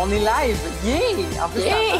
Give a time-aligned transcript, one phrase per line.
[0.00, 0.58] On est live.
[0.84, 1.44] Yeah!
[1.44, 1.98] En plus, Yeah!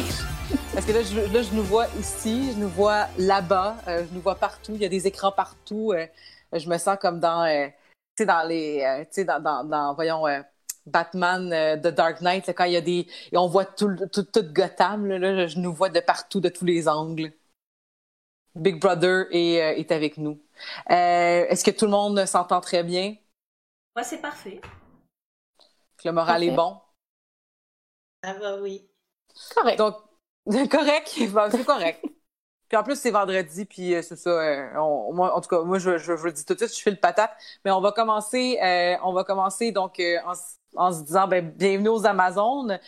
[0.73, 4.13] Parce que là je, là, je nous vois ici, je nous vois là-bas, euh, je
[4.15, 4.71] nous vois partout.
[4.75, 5.91] Il y a des écrans partout.
[5.93, 6.07] euh,
[6.53, 9.63] je me sens comme dans, euh, tu sais, dans les, euh, tu sais, dans, dans,
[9.63, 10.41] dans, voyons, euh,
[10.85, 13.87] Batman, euh, The Dark Knight, là, quand il y a des, et on voit tout,
[13.89, 17.31] le- tout, tout Gotham, là, là, je nous vois de partout, de tous les angles.
[18.55, 20.41] Big Brother est, euh, est avec nous.
[20.89, 23.15] Euh, Est-ce que tout le monde s'entend très bien?
[23.95, 24.61] Moi, c'est parfait.
[25.97, 26.77] Que le moral est bon?
[28.21, 28.87] Ah bah oui.
[29.55, 29.77] Correct.
[29.79, 29.95] Donc,
[30.71, 31.09] correct,
[31.51, 32.03] c'est correct.
[32.69, 34.29] Puis en plus, c'est vendredi, puis euh, c'est ça.
[34.31, 36.59] euh, on- moi, en tout cas, moi, je, je, je vous le dis tout de
[36.59, 37.31] suite, je fais le patate.
[37.65, 40.33] Mais on va commencer, euh, on va commencer donc euh, en,
[40.77, 42.79] en se disant, ben, bienvenue aux Amazones,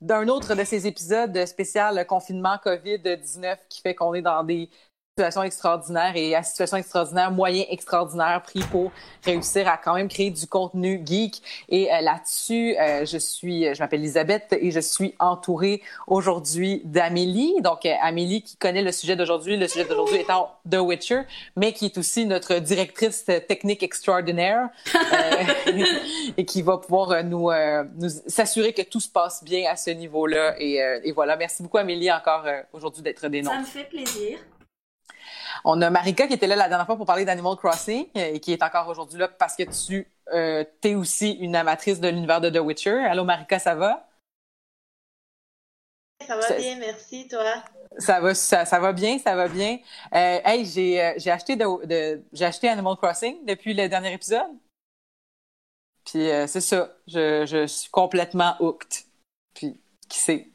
[0.00, 4.70] d'un autre de ces épisodes spécial confinement COVID-19 qui fait qu'on est dans des
[5.18, 8.92] situations extraordinaires et à situation extraordinaire, moyen extraordinaire pris pour
[9.24, 11.40] réussir à quand même créer du contenu geek.
[11.70, 17.54] Et euh, là-dessus, euh, je suis, je m'appelle Elisabeth et je suis entourée aujourd'hui d'Amélie.
[17.62, 21.22] Donc, euh, Amélie qui connaît le sujet d'aujourd'hui, le sujet d'aujourd'hui étant The Witcher,
[21.56, 24.68] mais qui est aussi notre directrice technique extraordinaire
[26.36, 27.50] et qui va pouvoir nous,
[27.94, 30.56] nous s'assurer que tout se passe bien à ce niveau-là.
[30.58, 30.74] Et,
[31.04, 32.44] et voilà, merci beaucoup Amélie encore
[32.74, 33.42] aujourd'hui d'être des.
[33.42, 34.40] Ça me fait plaisir.
[35.64, 38.40] On a Marika qui était là la dernière fois pour parler d'Animal Crossing euh, et
[38.40, 42.40] qui est encore aujourd'hui là parce que tu euh, es aussi une amatrice de l'univers
[42.40, 43.04] de The Witcher.
[43.04, 44.08] Allô Marika, ça va?
[46.26, 47.62] Ça va bien, merci, toi?
[47.98, 49.78] Ça va, ça, ça va bien, ça va bien.
[50.14, 54.50] Euh, hey, j'ai j'ai acheté de, de- j'ai acheté Animal Crossing depuis le dernier épisode.
[56.04, 59.04] Puis euh, c'est ça, je, je suis complètement hooked.
[59.54, 59.78] Puis
[60.08, 60.48] qui sait,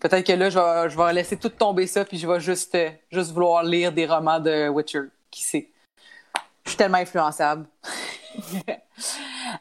[0.00, 2.74] peut-être que là je vais, je vais laisser tout tomber ça puis je vais juste
[2.74, 5.02] euh, juste vouloir lire des romans de Witcher.
[5.30, 5.70] Qui sait,
[6.64, 7.66] je suis tellement influençable.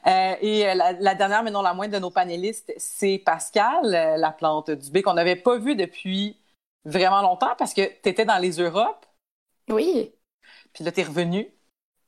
[0.07, 3.83] Euh, et euh, la, la dernière, mais non la moindre de nos panélistes, c'est Pascal,
[3.83, 6.37] euh, la plante du B qu'on n'avait pas vu depuis
[6.85, 9.05] vraiment longtemps parce que tu étais dans les Europes,
[9.69, 10.13] Oui,
[10.73, 11.47] puis là, tu es revenu.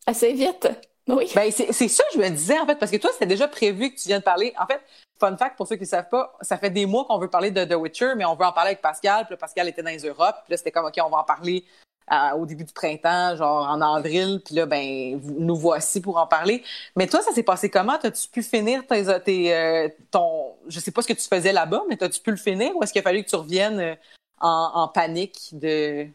[0.05, 0.67] assez vite.
[1.07, 1.29] Oui.
[1.35, 3.99] Ben, c'est ça je me disais, en fait, parce que toi, c'était déjà prévu que
[3.99, 4.53] tu viennes parler.
[4.57, 4.81] En fait,
[5.19, 7.51] fun fact, pour ceux qui ne savent pas, ça fait des mois qu'on veut parler
[7.51, 9.25] de The Witcher, mais on veut en parler avec Pascal.
[9.25, 10.37] Puis là, Pascal était dans les Europes.
[10.43, 11.65] Puis là, c'était comme, OK, on va en parler
[12.11, 14.41] euh, au début du printemps, genre en avril.
[14.45, 16.63] Puis là, ben, nous voici pour en parler.
[16.95, 17.97] Mais toi, ça s'est passé comment?
[17.97, 20.55] T'as-tu pu finir tes, tes, euh, ton...
[20.67, 22.75] Je sais pas ce que tu faisais là-bas, mais t'as-tu pu le finir?
[22.75, 23.95] Ou est-ce qu'il a fallu que tu reviennes euh,
[24.39, 26.07] en, en panique de...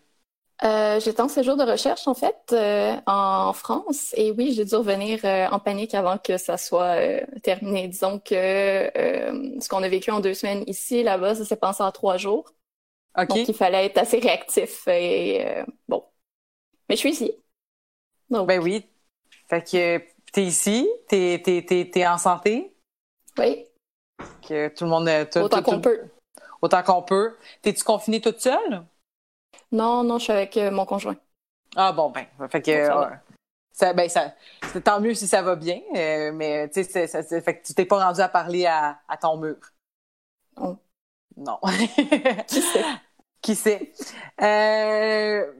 [0.64, 4.14] Euh, J'étais en séjour de recherche, en fait, euh, en France.
[4.16, 7.88] Et oui, j'ai dû revenir euh, en panique avant que ça soit euh, terminé.
[7.88, 11.90] Disons que ce qu'on a vécu en deux semaines ici, là-bas, ça s'est passé en
[11.90, 12.52] trois jours.
[13.18, 13.28] OK?
[13.28, 14.86] Donc, il fallait être assez réactif.
[14.86, 15.44] Et
[15.88, 16.04] bon.
[16.88, 17.32] Mais je suis ici.
[18.30, 18.86] Donc, Ben oui.
[19.48, 19.98] Fait que
[20.32, 22.72] t'es ici, t'es, t'es, t'es, t'es en santé,
[23.38, 23.66] oui,
[24.46, 25.08] que tout le monde...
[25.36, 26.02] autant qu'on peut.
[26.60, 27.36] Autant qu'on peut.
[27.62, 28.84] T'es-tu confinée toute seule?
[29.70, 31.16] Non, non, je suis avec euh, mon conjoint.
[31.76, 32.88] Ah bon, ben, fait que...
[33.74, 34.34] Ça ben, ça,
[34.70, 37.08] c'est tant mieux si ça va bien, euh, mais tu sais,
[37.64, 39.56] tu t'es pas rendu à parler à, à ton mur.
[40.58, 40.78] Non.
[41.36, 41.58] Non.
[42.46, 42.84] Qui sait?
[43.40, 43.92] Qui sait?
[44.42, 45.52] Euh,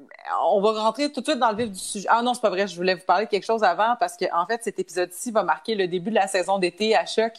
[0.44, 2.06] on va rentrer tout de suite dans le vif du sujet.
[2.10, 4.26] Ah non, c'est pas vrai, je voulais vous parler de quelque chose avant parce que
[4.32, 7.32] en fait, cet épisode-ci va marquer le début de la saison d'été à choc.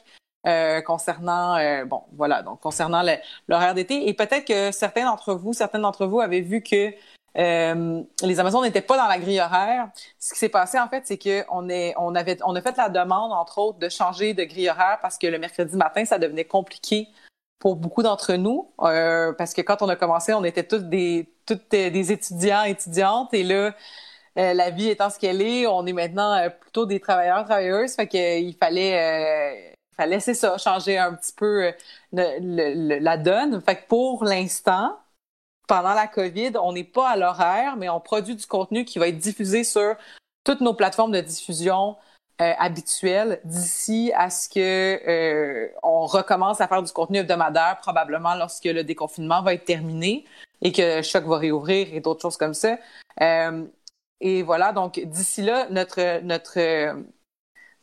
[0.48, 2.44] Euh, concernant euh, bon voilà.
[2.44, 3.04] Donc concernant
[3.48, 4.08] l'horaire d'été.
[4.10, 6.94] Et peut-être que certains d'entre vous certaines d'entre vous avaient vu que
[7.36, 9.90] euh, les Amazones n'étaient pas dans la grille horaire.
[10.20, 12.78] Ce qui s'est passé en fait, c'est que on est on avait on a fait
[12.78, 16.20] la demande entre autres de changer de grille horaire parce que le mercredi matin ça
[16.20, 17.10] devenait compliqué
[17.64, 21.34] pour beaucoup d'entre nous, euh, parce que quand on a commencé, on était tous des,
[21.46, 23.74] toutes euh, des étudiants, étudiantes, et là,
[24.38, 27.96] euh, la vie étant ce qu'elle est, on est maintenant euh, plutôt des travailleurs, travailleuses,
[27.96, 31.72] fait qu'il fallait, fallait c'est ça, changer un petit peu euh,
[32.14, 33.62] le- le- la donne.
[33.62, 34.98] Fait que pour l'instant,
[35.68, 39.08] pendant la COVID, on n'est pas à l'horaire, mais on produit du contenu qui va
[39.08, 39.96] être diffusé sur
[40.44, 41.96] toutes nos plateformes de diffusion
[42.42, 44.60] euh, habituelles d'ici à ce que
[45.08, 50.26] euh, on recommence à faire du contenu hebdomadaire, probablement lorsque le déconfinement va être terminé
[50.62, 52.78] et que Choc va réouvrir et d'autres choses comme ça.
[53.22, 53.66] Euh,
[54.20, 56.58] et voilà, donc d'ici là, notre notre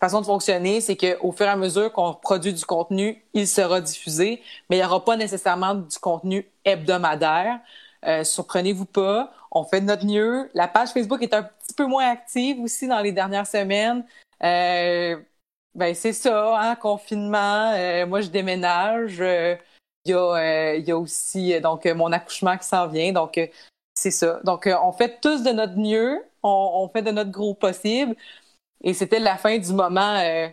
[0.00, 3.80] façon de fonctionner, c'est qu'au fur et à mesure qu'on produit du contenu, il sera
[3.80, 7.60] diffusé, mais il n'y aura pas nécessairement du contenu hebdomadaire.
[8.06, 10.50] Euh, surprenez-vous pas, on fait de notre mieux.
[10.54, 14.04] La page Facebook est un petit peu moins active aussi dans les dernières semaines.
[14.42, 15.16] Euh,
[15.74, 17.72] ben c'est ça, hein, confinement.
[17.74, 19.20] Euh, moi, je déménage.
[19.20, 19.56] Euh,
[20.06, 23.12] il y a, il y a aussi donc mon accouchement qui s'en vient.
[23.12, 23.38] Donc
[23.94, 24.40] c'est ça.
[24.44, 26.24] Donc on fait tous de notre mieux.
[26.42, 26.48] On,
[26.84, 28.16] on fait de notre gros possible.
[28.82, 30.48] Et c'était la fin du moment euh,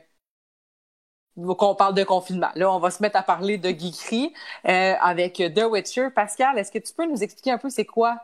[1.38, 2.50] qu'on parle de confinement.
[2.56, 4.34] Là, on va se mettre à parler de geekery
[4.68, 6.10] euh, avec The Witcher.
[6.16, 8.20] Pascal, est-ce que tu peux nous expliquer un peu c'est quoi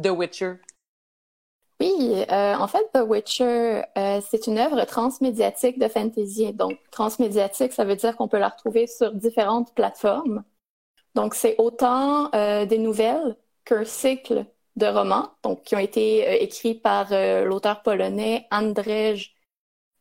[0.00, 0.54] The Witcher?
[1.80, 6.52] Oui, euh, en fait, The Witcher, euh, c'est une œuvre transmédiatique de fantasy.
[6.52, 10.42] Donc, transmédiatique, ça veut dire qu'on peut la retrouver sur différentes plateformes.
[11.14, 14.44] Donc, c'est autant des nouvelles qu'un cycle
[14.76, 19.34] de romans, donc qui ont été écrits par l'auteur polonais Andrzej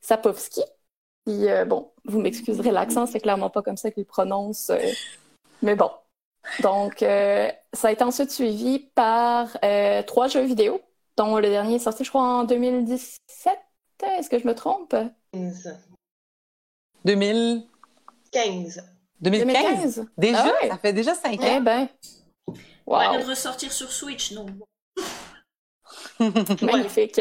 [0.07, 0.61] Sapowski.
[1.25, 4.79] Puis, euh, bon, vous m'excuserez l'accent, c'est clairement pas comme ça qu'il prononce, euh,
[5.61, 5.91] mais bon.
[6.61, 10.79] Donc, euh, ça a été ensuite suivi par euh, trois jeux vidéo,
[11.17, 13.19] dont le dernier est sorti, je crois, en 2017.
[14.01, 14.95] Est-ce que je me trompe?
[15.33, 15.77] 15.
[17.03, 17.67] 2000...
[18.31, 18.83] 15.
[19.19, 19.95] 2015?
[19.95, 20.07] 2015?
[20.17, 20.45] Déjà?
[20.45, 20.69] Ah ouais.
[20.69, 21.61] Ça fait déjà cinq Eh ans?
[21.61, 21.89] ben,
[22.85, 24.45] On vient wow, de ressortir sur Switch, bon.
[26.61, 27.19] magnifique.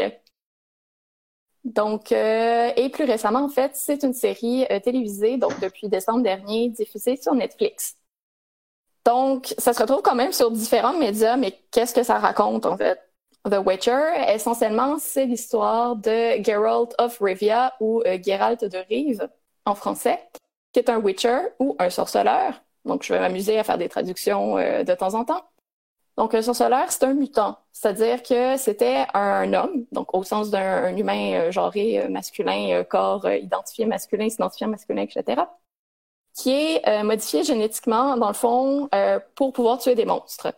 [1.66, 6.22] Donc, euh, et plus récemment, en fait, c'est une série euh, télévisée, donc depuis décembre
[6.22, 7.96] dernier, diffusée sur Netflix.
[9.04, 12.76] Donc, ça se retrouve quand même sur différents médias, mais qu'est-ce que ça raconte, en
[12.76, 13.00] fait?
[13.50, 19.28] The Witcher, essentiellement, c'est l'histoire de Geralt of Rivia, ou euh, Geralt de Rive,
[19.64, 20.20] en français,
[20.72, 22.62] qui est un Witcher ou un sorceleur.
[22.84, 25.42] Donc, je vais m'amuser à faire des traductions de temps en temps.
[26.16, 27.58] Donc, un sorceleur, c'est un mutant.
[27.72, 32.70] C'est-à-dire que c'était un homme, donc au sens d'un un humain euh, genré euh, masculin,
[32.70, 35.42] euh, corps identifié masculin, s'identifiant masculin, etc.,
[36.34, 38.90] qui est modifié génétiquement, dans le fond,
[39.36, 40.52] pour pouvoir tuer des monstres.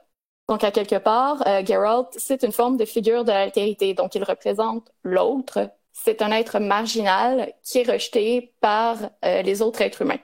[0.49, 3.95] Donc, à quelque part, Geralt, c'est une forme de figure de l'altérité.
[3.95, 5.71] Donc, il représente l'autre.
[5.93, 10.19] C'est un être marginal qui est rejeté par les autres êtres humains.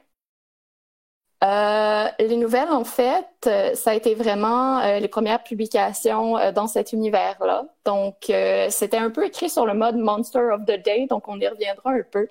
[1.45, 6.67] Euh, les nouvelles, en fait, euh, ça a été vraiment euh, les premières publications dans
[6.67, 7.67] cet univers-là.
[7.85, 8.33] Donc,
[8.71, 11.91] c'était un peu écrit sur le mode Monster of the Day, donc on y reviendra
[11.93, 12.29] un peu.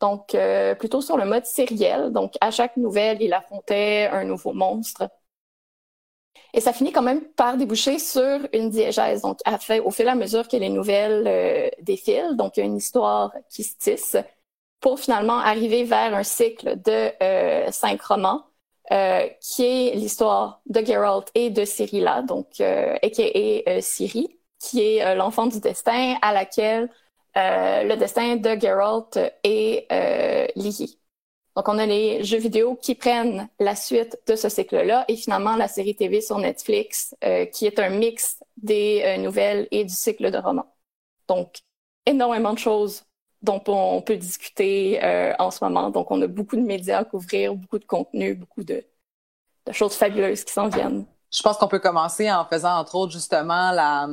[0.00, 0.36] Donc,
[0.78, 2.10] plutôt sur le mode sériel.
[2.12, 5.08] Donc, à chaque nouvelle, il affrontait un nouveau monstre.
[6.52, 9.22] Et ça finit quand même par déboucher sur une diégèse.
[9.22, 9.40] Donc,
[9.84, 13.32] au fur et à mesure que les nouvelles défilent, donc il y a une histoire
[13.50, 14.16] qui se tisse
[14.80, 17.10] pour finalement arriver vers un cycle de
[17.70, 18.44] cinq romans
[18.92, 24.82] euh, qui est l'histoire de Geralt et de Cyrilla, donc euh, aka euh, Ciri, qui
[24.82, 26.90] est euh, l'enfant du destin à laquelle
[27.36, 29.88] le destin de Geralt est
[30.54, 30.86] lié.
[31.56, 35.56] Donc on a les jeux vidéo qui prennent la suite de ce cycle-là et finalement
[35.56, 37.12] la série TV sur Netflix
[37.52, 40.72] qui est un mix des nouvelles et du cycle de romans.
[41.26, 41.56] Donc
[42.06, 43.04] énormément de choses
[43.44, 45.90] dont on peut discuter euh, en ce moment.
[45.90, 48.84] Donc, on a beaucoup de médias à couvrir, beaucoup de contenu, beaucoup de,
[49.66, 51.06] de choses fabuleuses qui s'en viennent.
[51.32, 54.08] Je pense qu'on peut commencer en faisant, entre autres, justement, la,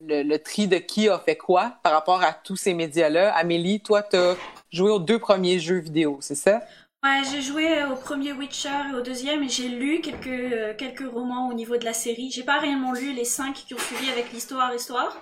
[0.00, 3.34] le, le tri de qui a fait quoi par rapport à tous ces médias-là.
[3.34, 4.36] Amélie, toi, tu as
[4.70, 6.62] joué aux deux premiers jeux vidéo, c'est ça?
[7.04, 11.08] Ouais, j'ai joué au premier Witcher et au deuxième et j'ai lu quelques, euh, quelques
[11.08, 12.30] romans au niveau de la série.
[12.32, 15.16] J'ai pas réellement lu les cinq qui ont suivi avec l'histoire, histoire.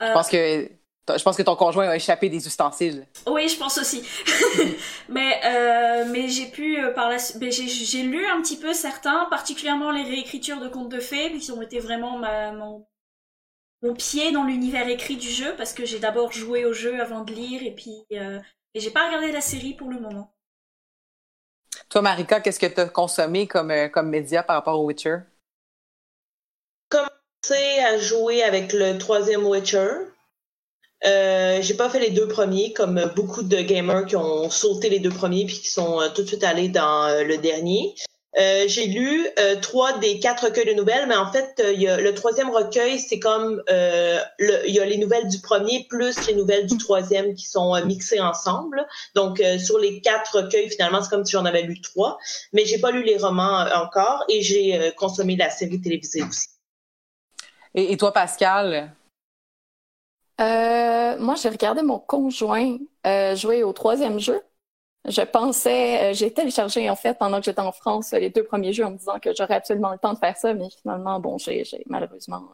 [0.00, 0.70] Euh, Je pense que
[1.08, 3.06] je pense que ton conjoint a échappé des ustensiles.
[3.26, 4.02] Oui, je pense aussi.
[5.08, 9.26] mais euh, mais j'ai pu euh, par la j'ai j'ai lu un petit peu certains,
[9.30, 12.86] particulièrement les réécritures de contes de fées, qui ont été vraiment ma, mon
[13.82, 17.24] mon pied dans l'univers écrit du jeu parce que j'ai d'abord joué au jeu avant
[17.24, 18.38] de lire et puis euh,
[18.74, 20.32] et j'ai pas regardé la série pour le moment.
[21.88, 25.18] Toi, Marika, qu'est-ce que tu as consommé comme, euh, comme média par rapport au Witcher?
[26.88, 29.88] commencé à jouer avec le troisième Witcher.
[31.06, 34.98] Euh, j'ai pas fait les deux premiers comme beaucoup de gamers qui ont sauté les
[34.98, 37.94] deux premiers puis qui sont euh, tout de suite allés dans euh, le dernier.
[38.38, 41.88] Euh, j'ai lu euh, trois des quatre recueils de nouvelles, mais en fait, euh, y
[41.88, 46.26] a, le troisième recueil, c'est comme le, il y a les nouvelles du premier plus
[46.28, 48.86] les nouvelles du troisième qui sont mixées ensemble.
[49.16, 52.18] Donc, sur les quatre recueils, finalement, c'est comme si j'en avais lu trois.
[52.52, 56.46] Mais j'ai pas lu les romans encore et j'ai consommé la série télévisée aussi.
[57.74, 58.92] Et toi, Pascal?
[60.40, 62.78] Moi, j'ai regardé mon conjoint
[63.34, 64.42] jouer au troisième jeu.
[65.08, 68.72] Je pensais, euh, j'ai téléchargé en fait pendant que j'étais en France les deux premiers
[68.72, 71.38] jeux en me disant que j'aurais absolument le temps de faire ça, mais finalement, bon,
[71.38, 72.50] j'ai malheureusement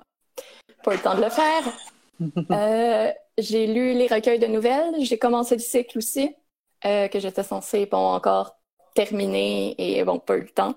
[0.85, 1.65] pas le temps de le faire.
[2.53, 6.35] euh, j'ai lu les recueils de nouvelles, j'ai commencé le cycle aussi,
[6.85, 8.57] euh, que j'étais censée bon encore
[8.95, 10.75] terminer et bon, pas eu le temps.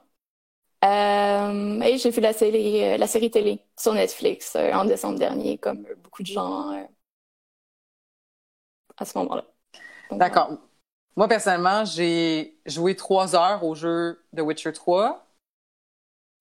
[0.83, 5.85] Euh, et j'ai vu la série, la série télé sur Netflix en décembre dernier, comme
[6.03, 6.71] beaucoup de gens
[9.01, 9.45] à ce moment-là.
[10.11, 10.57] D'accord.
[11.15, 15.27] Moi, personnellement, j'ai joué trois heures au jeu de Witcher 3.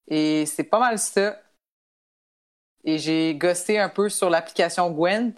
[0.08, 1.40] Et c'est pas mal ça.
[2.84, 5.34] Et j'ai gossé un peu sur l'application Gwent.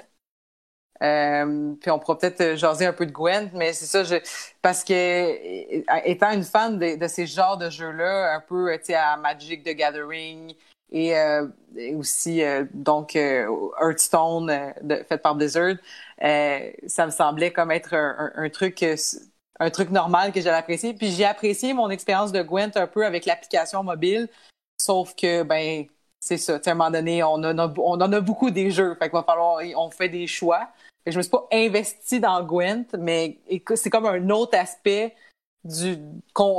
[1.02, 4.16] Euh, puis on pourra peut-être jaser un peu de Gwent, mais c'est ça, je,
[4.60, 9.70] parce que étant une fan de, ces genres de jeux-là, un peu à Magic the
[9.70, 10.54] Gathering
[10.92, 11.46] et, euh,
[11.96, 14.74] aussi euh, donc Hearthstone
[15.08, 15.76] fait par Blizzard,
[16.20, 18.82] ça me semblait comme être un, un truc
[19.60, 20.94] un truc normal que j'avais apprécié.
[20.94, 24.28] Puis j'ai apprécié mon expérience de Gwent un peu avec l'application mobile,
[24.80, 25.84] sauf que, ben,
[26.18, 26.58] c'est ça.
[26.64, 28.94] À un moment donné, on, en a, on en a beaucoup des jeux.
[28.94, 30.68] Fait qu'il va falloir, on fait des choix.
[31.06, 33.38] Je me suis pas investi dans Gwent, mais
[33.74, 35.14] c'est comme un autre aspect
[35.64, 35.98] du,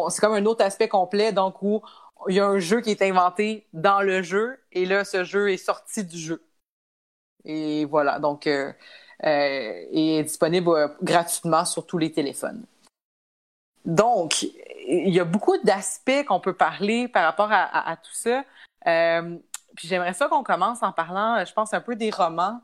[0.10, 1.82] c'est comme un autre aspect complet, donc où
[2.28, 5.52] il y a un jeu qui est inventé dans le jeu, et là, ce jeu
[5.52, 6.44] est sorti du jeu.
[7.46, 8.72] Et voilà, donc, euh,
[9.24, 12.66] euh, est disponible euh, gratuitement sur tous les téléphones.
[13.86, 18.44] Donc, il y a beaucoup d'aspects qu'on peut parler par rapport à, tout ça.
[19.76, 22.62] Puis j'aimerais ça qu'on commence en parlant, je pense, un peu des romans.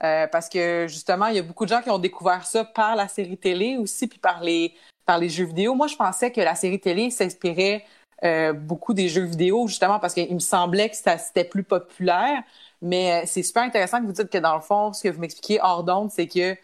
[0.00, 3.06] Parce que justement, il y a beaucoup de gens qui ont découvert ça par la
[3.06, 4.74] série télé aussi, puis par les,
[5.06, 5.76] par les jeux vidéo.
[5.76, 7.84] Moi, je pensais que la série télé s'inspirait
[8.24, 12.42] euh, beaucoup des jeux vidéo, justement, parce qu'il me semblait que c'était plus populaire.
[12.82, 15.60] Mais c'est super intéressant que vous dites que dans le fond, ce que vous m'expliquez
[15.60, 16.56] hors d'onde, c'est que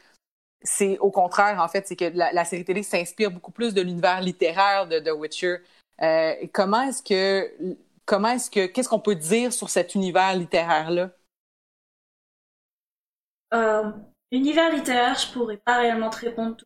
[0.64, 4.20] c'est au contraire, en fait, c'est que la, série télé s'inspire beaucoup plus de l'univers
[4.20, 5.58] littéraire de The Witcher.
[6.02, 11.10] Euh, comment est-ce que, comment est-ce que, qu'est-ce qu'on peut dire sur cet univers littéraire-là?
[13.52, 13.90] Euh,
[14.32, 16.56] l'univers littéraire, je pourrais pas réellement te répondre.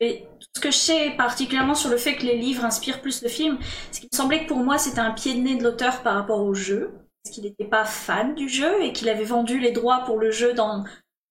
[0.00, 3.28] Et ce que je sais, particulièrement sur le fait que les livres inspirent plus le
[3.28, 3.58] film,
[3.90, 6.14] c'est qu'il me semblait que pour moi, c'était un pied de nez de l'auteur par
[6.14, 9.72] rapport au jeu, parce qu'il n'était pas fan du jeu et qu'il avait vendu les
[9.72, 10.84] droits pour le jeu dans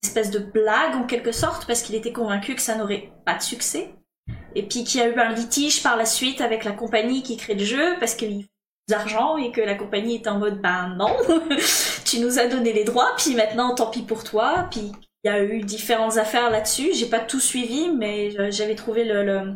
[0.05, 3.41] espèce de blague en quelque sorte parce qu'il était convaincu que ça n'aurait pas de
[3.41, 3.95] succès.
[4.53, 7.37] Et puis qu'il y a eu un litige par la suite avec la compagnie qui
[7.37, 8.45] crée le jeu parce qu'il
[8.87, 11.15] d'argent et que la compagnie est en mode ben non,
[12.05, 14.67] tu nous as donné les droits, puis maintenant tant pis pour toi.
[14.69, 14.91] Puis
[15.25, 16.93] il y a eu différentes affaires là-dessus.
[16.93, 19.55] J'ai pas tout suivi, mais j'avais trouvé le,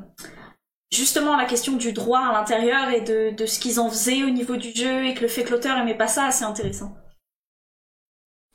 [0.91, 4.29] justement la question du droit à l'intérieur et de, de ce qu'ils en faisaient au
[4.29, 6.93] niveau du jeu et que le fait que l'auteur aimait pas ça assez intéressant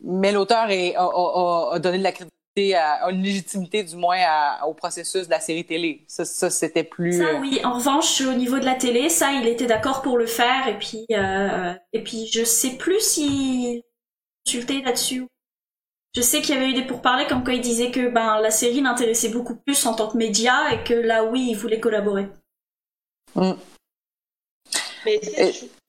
[0.04, 4.18] mais l'auteur a, donné de la crédibilité, à, une légitimité du moins
[4.66, 6.04] au processus de la série télé.
[6.06, 7.18] Ça, c'était plus.
[7.18, 7.61] Ça, euh, oui.
[7.64, 10.68] En revanche, au niveau de la télé, ça, il était d'accord pour le faire.
[10.68, 13.83] Et puis, euh, et puis, je sais plus s'il
[14.44, 15.26] consultait là-dessus.
[16.14, 18.50] Je sais qu'il y avait eu des pourparlers comme quoi il disait que ben la
[18.50, 22.28] série l'intéressait beaucoup plus en tant que média et que là, oui, il voulait collaborer.
[23.35, 23.52] Mm.
[25.04, 25.21] Mais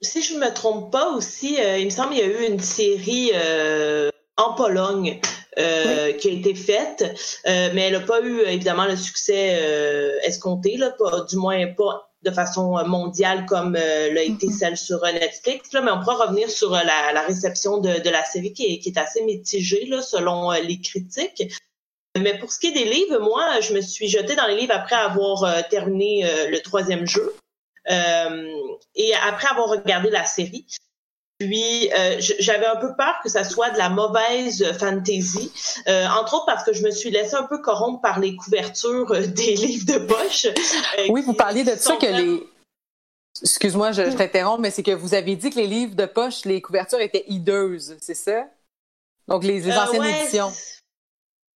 [0.01, 2.51] si, je, ne me trompe pas aussi, euh, il me semble qu'il y a eu
[2.51, 5.21] une série euh, en Pologne
[5.57, 7.05] euh, qui a été faite,
[7.45, 10.93] mais elle n'a pas eu évidemment le succès escompté, là,
[11.29, 14.57] du moins pas de façon mondiale comme l'a été mm-hmm.
[14.57, 15.71] celle sur Netflix.
[15.73, 18.97] Là, mais on pourra revenir sur la, réception de, la série qui est, qui est
[18.97, 21.53] assez mitigée là, selon les critiques.
[22.17, 24.73] Mais pour ce qui est des livres, moi, je me suis jetée dans les livres
[24.73, 27.33] après avoir terminé le troisième jeu.
[27.89, 28.57] Euh,
[28.95, 30.65] et après avoir regardé la série,
[31.39, 35.51] puis euh, j'avais un peu peur que ça soit de la mauvaise fantasy,
[35.87, 39.11] euh, entre autres parce que je me suis laissée un peu corrompre par les couvertures
[39.11, 40.47] des livres de poche.
[41.09, 42.43] oui, vous parliez de ça que les
[43.41, 46.45] Excuse-moi, je, je t'interromps, mais c'est que vous avez dit que les livres de poche,
[46.45, 48.45] les couvertures étaient hideuses, c'est ça?
[49.27, 50.53] Donc les, anciennes éditions.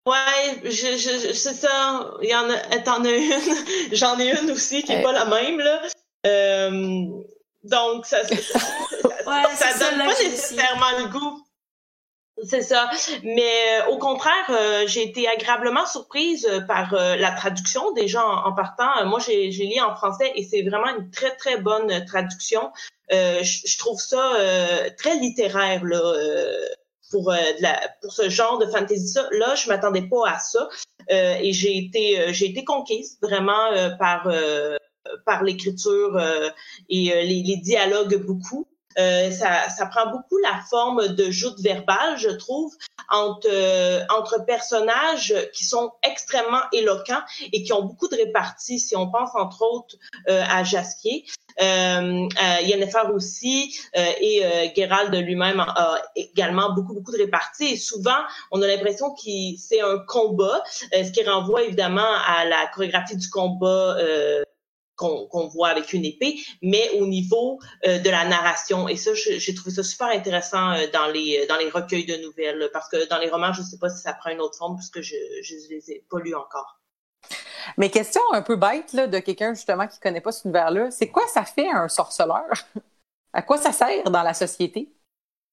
[0.06, 2.10] Ouais, je, je, c'est ça.
[2.22, 3.32] Il y en a, t'en as une.
[3.92, 5.82] J'en ai une aussi qui est pas la même, là.
[6.26, 7.06] Euh,
[7.62, 8.18] donc, ça,
[9.54, 11.46] ça, donne pas nécessairement le goût.
[12.42, 12.90] C'est ça.
[13.22, 19.04] Mais au contraire, j'ai été agréablement surprise par la traduction déjà en, en partant.
[19.04, 22.72] moi, j'ai lu en français et c'est vraiment une très très bonne traduction.
[23.10, 24.36] je, trouve ça
[24.96, 26.14] très littéraire là
[27.10, 30.68] pour, euh, la, pour ce genre de fantasy là je m'attendais pas à ça
[31.10, 34.28] euh, et j'ai été euh, j'ai été conquise vraiment par
[35.26, 36.20] par l'écriture
[36.88, 38.66] et les, les, dialogues beaucoup
[38.96, 42.72] ça, ça prend beaucoup la forme de joute verbale, je trouve,
[43.08, 43.48] entre,
[44.10, 47.20] entre personnages qui sont extrêmement éloquents
[47.52, 48.78] et qui ont beaucoup de réparties.
[48.78, 51.24] Si on pense entre autres à Jasquier,
[51.60, 57.72] euh, euh, Yennefer aussi euh, et euh, Geralt lui-même a également beaucoup beaucoup de réparties.
[57.72, 58.18] Et souvent,
[58.50, 63.28] on a l'impression que c'est un combat, ce qui renvoie évidemment à la chorégraphie du
[63.28, 63.96] combat.
[65.00, 68.88] Qu'on voit avec une épée, mais au niveau de la narration.
[68.88, 72.88] Et ça, j'ai trouvé ça super intéressant dans les dans les recueils de nouvelles, parce
[72.88, 75.00] que dans les romans, je ne sais pas si ça prend une autre forme, puisque
[75.00, 76.80] je ne les ai pas lus encore.
[77.76, 81.08] Mais question un peu bête là, de quelqu'un justement qui connaît pas cet univers-là, c'est
[81.08, 82.46] quoi ça fait un sorceleur?
[83.32, 84.92] à quoi ça sert dans la société?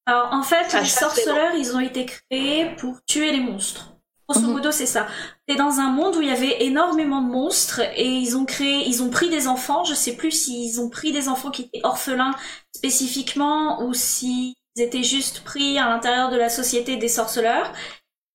[0.05, 3.96] Alors en fait, les sorceleurs, ils ont été créés pour tuer les monstres.
[4.27, 4.53] Grosso mhm.
[4.53, 5.07] modo, c'est ça.
[5.47, 8.87] C'est dans un monde où il y avait énormément de monstres et ils ont créé,
[8.87, 9.83] ils ont pris des enfants.
[9.85, 12.35] Je sais plus s'ils ont pris des enfants qui étaient orphelins
[12.75, 17.71] spécifiquement ou s'ils étaient juste pris à l'intérieur de la société des sorceleurs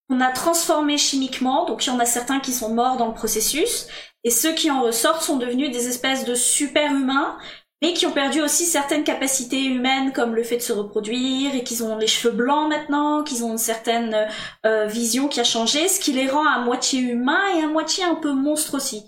[0.09, 3.13] on a transformé chimiquement, donc il y en a certains qui sont morts dans le
[3.13, 3.87] processus,
[4.23, 7.37] et ceux qui en ressortent sont devenus des espèces de super-humains,
[7.83, 11.65] mais qui ont perdu aussi certaines capacités humaines, comme le fait de se reproduire, et
[11.65, 14.25] qu'ils ont les cheveux blancs maintenant, qu'ils ont une certaine
[14.65, 18.05] euh, vision qui a changé, ce qui les rend à moitié humains et à moitié
[18.05, 19.03] un peu monstres aussi.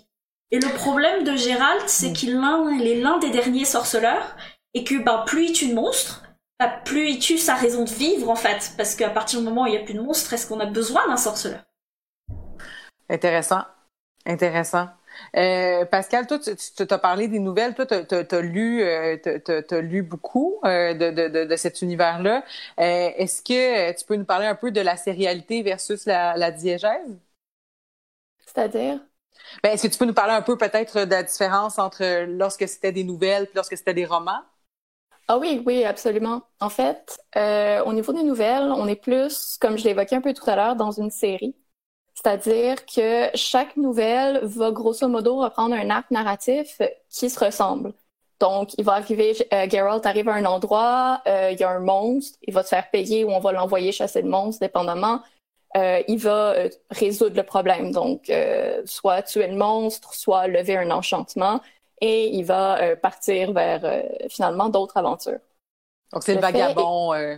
[0.50, 2.12] Et le problème de Gérald, c'est mm.
[2.12, 4.36] qu'il est l'un des derniers sorceleurs,
[4.74, 6.24] et que ben, plus il tue de monstres,
[6.84, 9.66] plus il tue sa raison de vivre en fait, parce qu'à partir du moment où
[9.68, 11.64] il n'y a plus de monstres, est-ce qu'on a besoin d'un sorceleur?
[13.08, 13.62] Intéressant,
[14.26, 14.88] intéressant.
[15.36, 19.16] Euh, Pascal, toi, tu, tu as parlé des nouvelles, toi, tu as, lu, euh,
[19.80, 22.44] lu beaucoup euh, de, cet univers-là.
[22.78, 27.18] Est-ce que tu peux nous parler un peu de la sérialité versus la, la diégèse?
[28.46, 29.00] C'est-à-dire?
[29.62, 32.66] Ben, Est-ce que tu peux nous parler un peu peut-être de la différence entre lorsque
[32.68, 34.42] c'était des nouvelles et lorsque c'était des romans?
[35.28, 36.42] Ah oui, oui, absolument.
[36.60, 40.48] En fait, au niveau des nouvelles, on est plus, comme je évoqué un peu tout
[40.48, 41.54] à l'heure, dans une série.
[42.16, 47.92] C'est-à-dire que chaque nouvelle va grosso modo reprendre un arc narratif qui se ressemble.
[48.40, 51.80] Donc, il va arriver, euh, Geralt arrive à un endroit, euh, il y a un
[51.80, 55.20] monstre, il va se faire payer ou on va l'envoyer chasser le monstre, dépendamment.
[55.76, 57.92] Euh, il va euh, résoudre le problème.
[57.92, 58.30] Donc,
[58.84, 61.60] soit tuer le monstre, soit lever un enchantement
[62.00, 65.40] et il va euh, partir vers euh, finalement d'autres aventures.
[66.12, 67.36] Donc c'est le, vagabond, euh,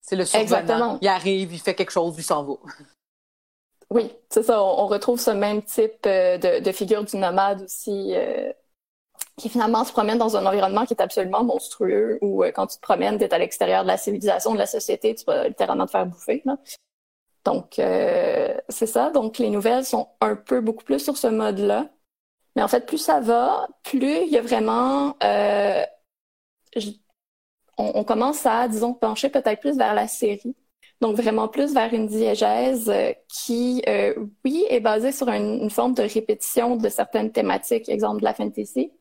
[0.00, 0.42] c'est le survenant.
[0.42, 0.98] Exactement.
[1.00, 2.54] Il arrive, il fait quelque chose, il s'en va.
[3.90, 4.62] Oui, c'est ça.
[4.62, 8.14] On, retrouve ce même type de, de, figure du nomade aussi,
[9.36, 12.82] qui finalement se promène dans un environnement qui est absolument monstrueux, où quand tu te
[12.82, 15.90] promènes, tu es à l'extérieur de la civilisation, de la société, tu vas littéralement te
[15.90, 16.42] faire bouffer.
[16.44, 16.56] Là.
[17.44, 19.10] Donc, c'est ça.
[19.10, 21.88] Donc, les nouvelles sont un peu beaucoup plus sur ce mode-là.
[22.56, 25.16] Mais en fait, plus ça va, plus il y a vraiment...
[25.22, 25.84] Euh,
[27.78, 30.54] on, commence à, disons, pencher peut-être plus vers la série.
[31.00, 35.94] Donc vraiment plus vers une diégèse euh, qui, euh, oui, est basée sur une, forme
[35.94, 38.92] de répétition de certaines thématiques, exemple de la fantasy,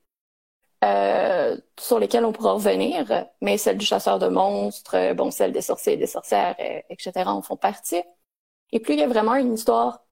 [1.77, 5.93] sur lesquelles on pourra revenir, mais celle du chasseur de monstres, bon, celle des sorciers
[5.93, 6.55] et des sorcières,
[6.89, 8.01] etc., en font partie.
[8.71, 10.05] Et plus il y a vraiment une histoire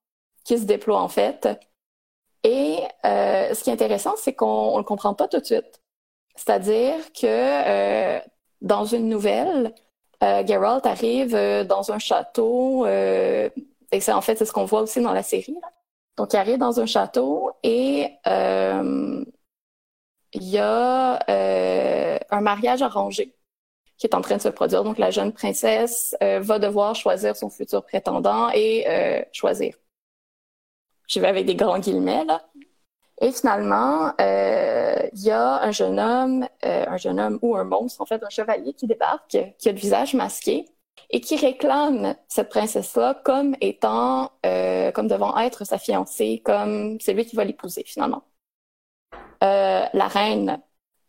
[0.44, 1.48] qui se déploie en fait,
[2.44, 5.82] et euh, ce qui est intéressant, c'est qu'on ne le comprend pas tout de suite.
[6.36, 8.20] C'est-à-dire que euh,
[8.62, 9.74] dans une nouvelle,
[10.24, 13.50] euh, Geralt arrive euh, dans un château, euh,
[13.92, 15.56] et c'est en fait c'est ce qu'on voit aussi dans la série.
[16.18, 18.08] Donc il arrive dans un château et
[20.34, 21.20] il y a
[22.30, 23.36] un mariage arrangé
[23.98, 24.84] qui est en train de se produire.
[24.84, 29.76] Donc la jeune princesse va devoir choisir son futur prétendant et choisir
[31.08, 32.46] J'y vais avec des grands guillemets, là.
[33.20, 37.64] Et finalement, euh, il y a un jeune homme, euh, un jeune homme ou un
[37.64, 40.66] monstre, en fait, un chevalier qui débarque, qui a le visage masqué
[41.10, 47.14] et qui réclame cette princesse-là comme étant, euh, comme devant être sa fiancée, comme c'est
[47.14, 48.24] lui qui va l'épouser finalement.
[49.42, 50.62] la reine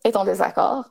[0.04, 0.84] est en désaccord.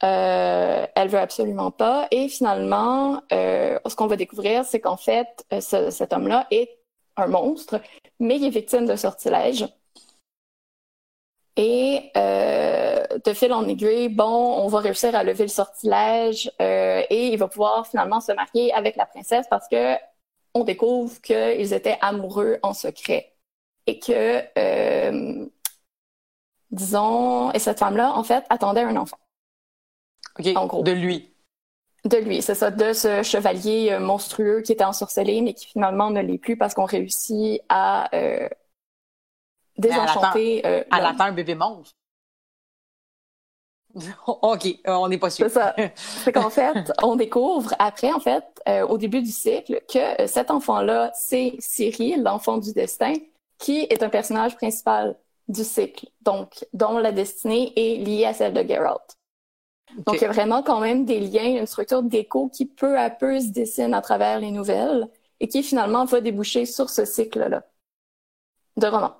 [0.00, 2.08] elle veut absolument pas.
[2.10, 6.78] Et finalement, ce qu'on va découvrir, c'est qu'en fait, cet homme-là est
[7.16, 7.80] un monstre,
[8.20, 9.66] mais il est victime de sortilège.
[11.56, 17.02] Et euh, de fil en aiguille, bon, on va réussir à lever le sortilège euh,
[17.08, 19.94] et il va pouvoir finalement se marier avec la princesse parce que
[20.52, 23.34] on découvre qu'ils étaient amoureux en secret
[23.86, 25.46] et que, euh,
[26.70, 29.18] disons, et cette femme-là, en fait, attendait un enfant.
[30.38, 30.82] OK, en gros.
[30.82, 31.32] de lui.
[32.04, 36.10] De lui, c'est ça, de ce chevalier euh, monstrueux qui était ensorcelé, mais qui finalement
[36.10, 38.10] ne l'est plus parce qu'on réussit à
[39.78, 40.60] euh, désenchanter.
[40.64, 41.96] Elle attend, un bébé monstre.
[44.26, 45.46] OK, on n'est pas sûr.
[45.48, 45.74] C'est ça.
[45.94, 48.44] C'est qu'en fait, on découvre après, en fait,
[48.88, 53.14] au début du cycle, que cet enfant-là, c'est Cyril, l'enfant du destin,
[53.58, 55.16] qui est un personnage principal
[55.48, 59.16] du cycle, donc dont la destinée est liée à celle de Geralt.
[59.98, 63.08] Donc, il y a vraiment quand même des liens, une structure d'écho qui peu à
[63.08, 65.08] peu se dessine à travers les nouvelles
[65.40, 67.62] et qui finalement va déboucher sur ce cycle-là
[68.76, 69.16] de romans.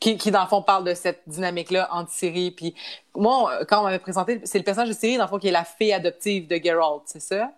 [0.00, 2.74] Qui, qui, dans le fond, parle de cette dynamique-là entre Ciri puis
[3.14, 5.52] moi, quand on m'avait présenté, c'est le personnage de Ciri, dans le fond, qui est
[5.52, 7.50] la fille adoptive de Geralt, c'est ça?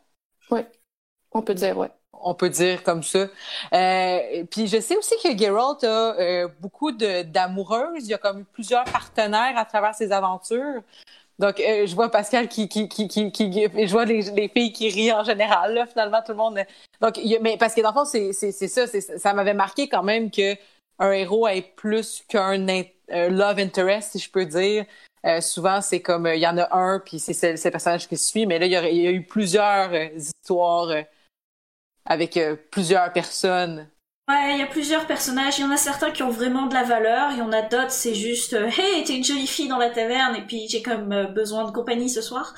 [0.51, 0.61] Oui,
[1.33, 1.89] on peut dire, oui
[2.23, 3.27] on peut dire comme ça.
[3.73, 8.05] Euh, puis je sais aussi que Geralt a euh, beaucoup d'amoureuses.
[8.05, 10.83] Il y a comme plusieurs partenaires à travers ses aventures.
[11.39, 13.51] Donc, euh, je vois Pascal qui, qui, qui, qui, qui
[13.87, 16.59] je vois les, les, filles qui rient en général, là, finalement, tout le monde.
[17.01, 20.03] Donc, mais parce que dans le fond, c'est, c'est, c'est ça, ça m'avait marqué quand
[20.03, 20.55] même que
[21.01, 22.57] un héros est plus qu'un
[23.09, 24.85] love interest, si je peux dire.
[25.41, 28.61] souvent, c'est comme, il y en a un, puis c'est ce, personnage qui suit, mais
[28.61, 30.93] là, il y, a, eu plusieurs histoires
[32.05, 33.89] avec euh, plusieurs personnes.
[34.29, 35.59] Ouais, il y a plusieurs personnages.
[35.59, 37.31] Il y en a certains qui ont vraiment de la valeur.
[37.33, 39.91] Il y en a d'autres, c'est juste euh, Hey, t'es une jolie fille dans la
[39.91, 42.55] taverne et puis j'ai comme euh, besoin de compagnie ce soir.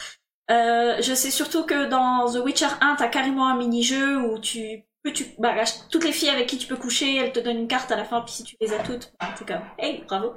[0.49, 5.27] je sais surtout que dans The Witcher 1, t'as carrément un mini-jeu où tu tu,
[5.39, 5.55] bah,
[5.91, 8.05] toutes les filles avec qui tu peux coucher, elles te donnent une carte à la
[8.05, 10.35] fin, puis si tu les as toutes, bah, c'est comme, hey, bravo.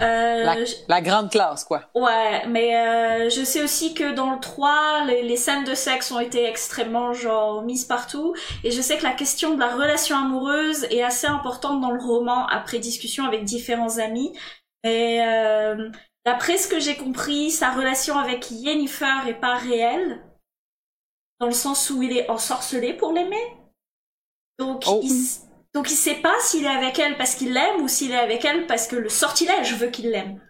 [0.00, 1.90] Euh, la, grande classe, quoi.
[1.94, 6.12] Ouais, mais euh, je sais aussi que dans le 3, les, les, scènes de sexe
[6.12, 10.16] ont été extrêmement, genre, mises partout, et je sais que la question de la relation
[10.16, 14.32] amoureuse est assez importante dans le roman, après discussion avec différents amis,
[14.84, 15.90] et euh,
[16.24, 20.22] d'après ce que j'ai compris, sa relation avec Yennefer est pas réelle,
[21.40, 23.56] dans le sens où il est ensorcelé pour l'aimer
[24.58, 25.00] donc, oh.
[25.02, 25.12] il,
[25.74, 28.44] donc il sait pas s'il est avec elle parce qu'il l'aime ou s'il est avec
[28.44, 30.40] elle parce que le sortilège veut qu'il l'aime.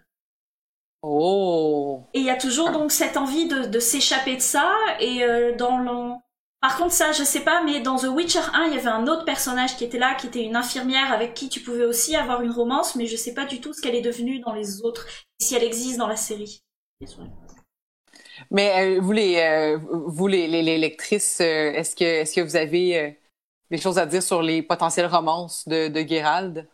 [1.01, 2.03] Oh.
[2.13, 5.55] Et il y a toujours donc cette envie de, de s'échapper de ça et euh,
[5.55, 6.15] dans le...
[6.59, 9.05] Par contre ça je sais pas mais dans The Witcher 1 il y avait un
[9.05, 12.41] autre personnage qui était là qui était une infirmière avec qui tu pouvais aussi avoir
[12.41, 15.05] une romance mais je sais pas du tout ce qu'elle est devenue dans les autres
[15.39, 16.63] si elle existe dans la série.
[18.49, 23.19] Mais euh, vous les euh, vous les, les, lectrices est-ce que est-ce que vous avez
[23.71, 26.67] des choses à dire sur les potentielles romances de, de Gérald?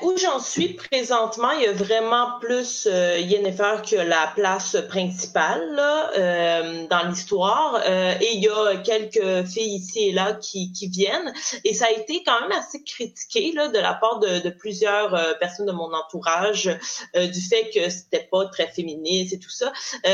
[0.00, 5.62] Où j'en suis présentement, il y a vraiment plus euh, Yennefer que la place principale
[5.74, 7.78] là, euh, dans l'histoire.
[7.84, 11.34] Euh, et il y a quelques filles ici et là qui, qui viennent.
[11.64, 15.14] Et ça a été quand même assez critiqué là, de la part de, de plusieurs
[15.14, 16.70] euh, personnes de mon entourage
[17.14, 19.72] du fait que c'était pas très féministe et tout ça.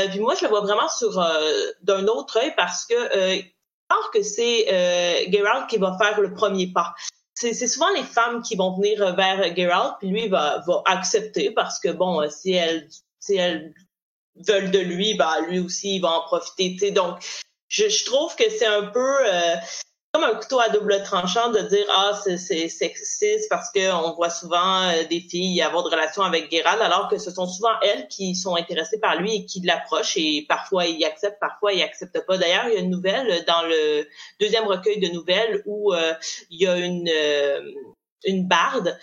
[0.09, 1.23] puis moi, je le vois vraiment sur
[1.83, 3.41] d'un autre œil parce que
[4.13, 6.93] que c'est euh, Geralt qui va faire le premier pas.
[7.33, 11.79] C'est souvent les femmes qui vont venir vers Geralt, puis lui va, va accepter parce
[11.79, 12.89] que bon, si elles
[13.21, 13.73] si elles
[14.47, 16.91] veulent de lui, bah lui aussi il va en profiter.
[16.91, 17.17] Donc
[17.69, 19.55] je, je trouve que c'est un peu euh,
[20.11, 24.31] comme un couteau à double tranchant de dire ah c'est sexiste parce que on voit
[24.31, 28.07] souvent euh, des filles avoir de relations avec Geralt alors que ce sont souvent elles
[28.07, 32.25] qui sont intéressées par lui et qui l'approchent et parfois il accepte parfois il accepte
[32.25, 32.37] pas.
[32.37, 34.07] D'ailleurs il y a une nouvelle dans le
[34.39, 36.13] deuxième recueil de nouvelles où euh,
[36.49, 37.61] il y a une euh,
[38.25, 38.99] une barde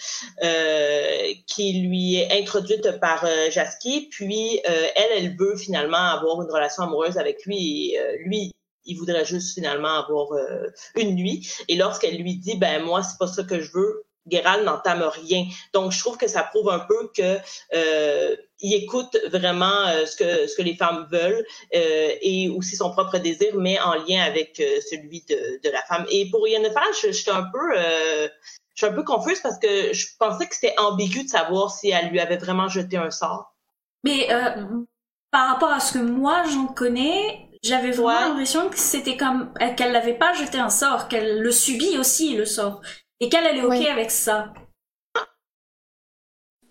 [1.46, 7.16] qui lui est introduite par Jaski, puis elle, elle veut finalement avoir une relation amoureuse
[7.16, 8.52] avec lui et lui,
[8.86, 11.48] il voudrait juste finalement avoir euh, une nuit.
[11.68, 15.46] Et lorsqu'elle lui dit, ben moi, c'est pas ça que je veux, Gérald n'entame rien.
[15.72, 17.38] Donc, je trouve que ça prouve un peu que
[17.74, 22.90] euh, il écoute vraiment euh, ce que ce que les femmes veulent et aussi son
[22.90, 26.06] propre désir, mais en lien avec celui de, de, la femme.
[26.10, 30.06] Et pour je, je suis un peu je suis un peu confuse parce que je
[30.18, 33.54] pensais que c'était ambigu de savoir si elle lui avait vraiment jeté un sort.
[34.02, 34.28] Mais
[35.30, 39.92] par rapport à ce que moi j'en connais, j'avais vraiment l'impression que c'était comme qu'elle
[39.92, 42.80] n'avait pas jeté un sort, qu'elle le subit aussi le sort,
[43.20, 44.52] et qu'elle elle est ok avec ça.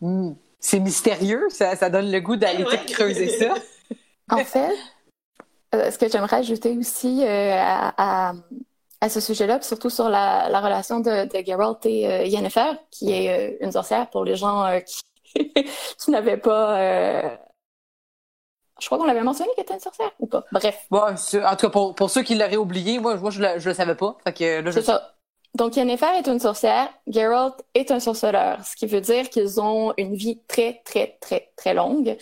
[0.02, 0.34] Hmm.
[0.60, 3.54] C'est mystérieux, ça, ça, donne le goût d'aller creuser ça.
[4.32, 4.74] en fait,
[5.76, 8.34] euh, ce que j'aimerais ajouter aussi euh, à,
[9.02, 13.12] à, ce sujet-là, surtout sur la, la relation de, de Geralt et euh, Yennefer, qui
[13.12, 15.04] est une sorcière pour les gens qui
[16.00, 17.38] qui n'avait pas.
[18.80, 20.44] Je crois qu'on l'avait mentionné qu'elle était une sorcière ou pas?
[20.52, 20.86] Bref.
[20.92, 23.70] Bon, en tout cas, pour, pour ceux qui l'auraient oublié, moi, moi je, le, je
[23.70, 24.18] le savais pas.
[24.24, 25.16] Fait que là, C'est ça.
[25.54, 29.94] Donc, Yennefer est une sorcière, Geralt est un sorceleur, ce qui veut dire qu'ils ont
[29.98, 32.18] une vie très, très, très, très longue.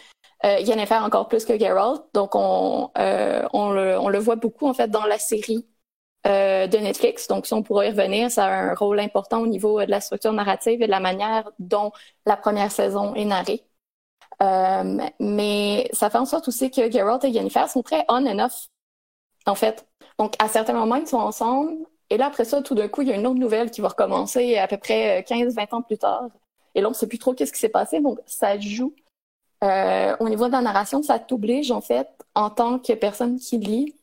[0.46, 4.68] Euh, Yennefer encore plus que Geralt, donc on, euh, on, le, on le voit beaucoup
[4.68, 5.66] en fait dans la série
[6.28, 7.28] euh, de Netflix.
[7.28, 10.02] Donc, si on pourra y revenir, ça a un rôle important au niveau de la
[10.02, 11.92] structure narrative et de la manière dont
[12.28, 13.63] la première saison est narrée.
[14.42, 18.40] Euh, mais ça fait en sorte aussi que Geralt et Yennefer sont très on and
[18.40, 18.68] off,
[19.46, 19.88] en fait.
[20.20, 21.78] Donc, à certains moments, ils sont ensemble.
[22.10, 23.90] Et là, après ça, tout d'un coup, il y a une autre nouvelle qui va
[23.90, 26.28] recommencer à peu près 15-20 ans plus tard.
[26.76, 28.00] Et là, on ne sait plus trop qu'est-ce qui s'est passé.
[28.02, 28.94] Donc, ça joue.
[29.64, 33.58] Euh, au niveau de la narration, ça t'oblige, en fait, en tant que personne qui
[33.58, 33.96] lit,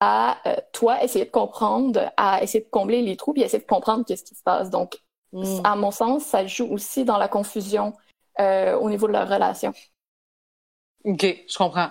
[0.00, 3.66] à euh, toi essayer de comprendre, à essayer de combler les trous, puis essayer de
[3.66, 4.70] comprendre qu'est-ce qui se passe.
[4.70, 5.00] Donc,
[5.32, 5.60] mm.
[5.64, 7.92] à mon sens, ça joue aussi dans la confusion
[8.40, 9.72] euh, au niveau de leur relation.
[11.04, 11.90] Ok, je comprends.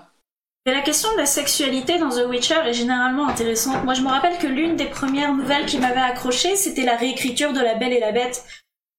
[0.65, 3.85] Et la question de la sexualité dans The Witcher est généralement intéressante.
[3.85, 7.53] Moi, je me rappelle que l'une des premières nouvelles qui m'avait accroché, c'était la réécriture
[7.53, 8.43] de La Belle et la Bête,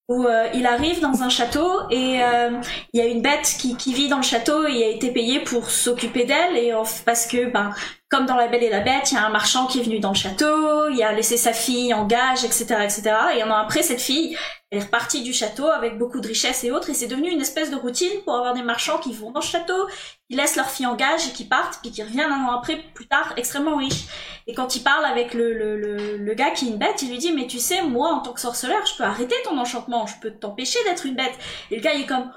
[0.09, 2.59] où euh, il arrive dans un château et euh,
[2.95, 5.41] il y a une bête qui, qui, vit dans le château et a été payée
[5.41, 6.73] pour s'occuper d'elle et
[7.05, 7.75] parce que ben
[8.11, 10.01] comme dans La Belle et la Bête, il y a un marchand qui est venu
[10.01, 13.03] dans le château, il a laissé sa fille en gage, etc., etc.
[13.37, 14.35] Et un an après, cette fille,
[14.71, 17.43] elle est repartie du château avec beaucoup de richesses et autres, et c'est devenu une
[17.43, 19.87] espèce de routine pour avoir des marchands qui vont dans le château,
[20.31, 22.83] qui laissent leur fille en gage et qui partent, puis qui reviennent un an après,
[22.95, 24.07] plus tard, extrêmement riches.
[24.47, 27.11] Et quand il parle avec le, le, le, le gars qui est une bête, il
[27.11, 30.07] lui dit, mais tu sais, moi, en tant que sorceleur, je peux arrêter ton enchantement,
[30.07, 31.39] je peux t'empêcher d'être une bête.
[31.71, 32.31] Et le gars, il est comme,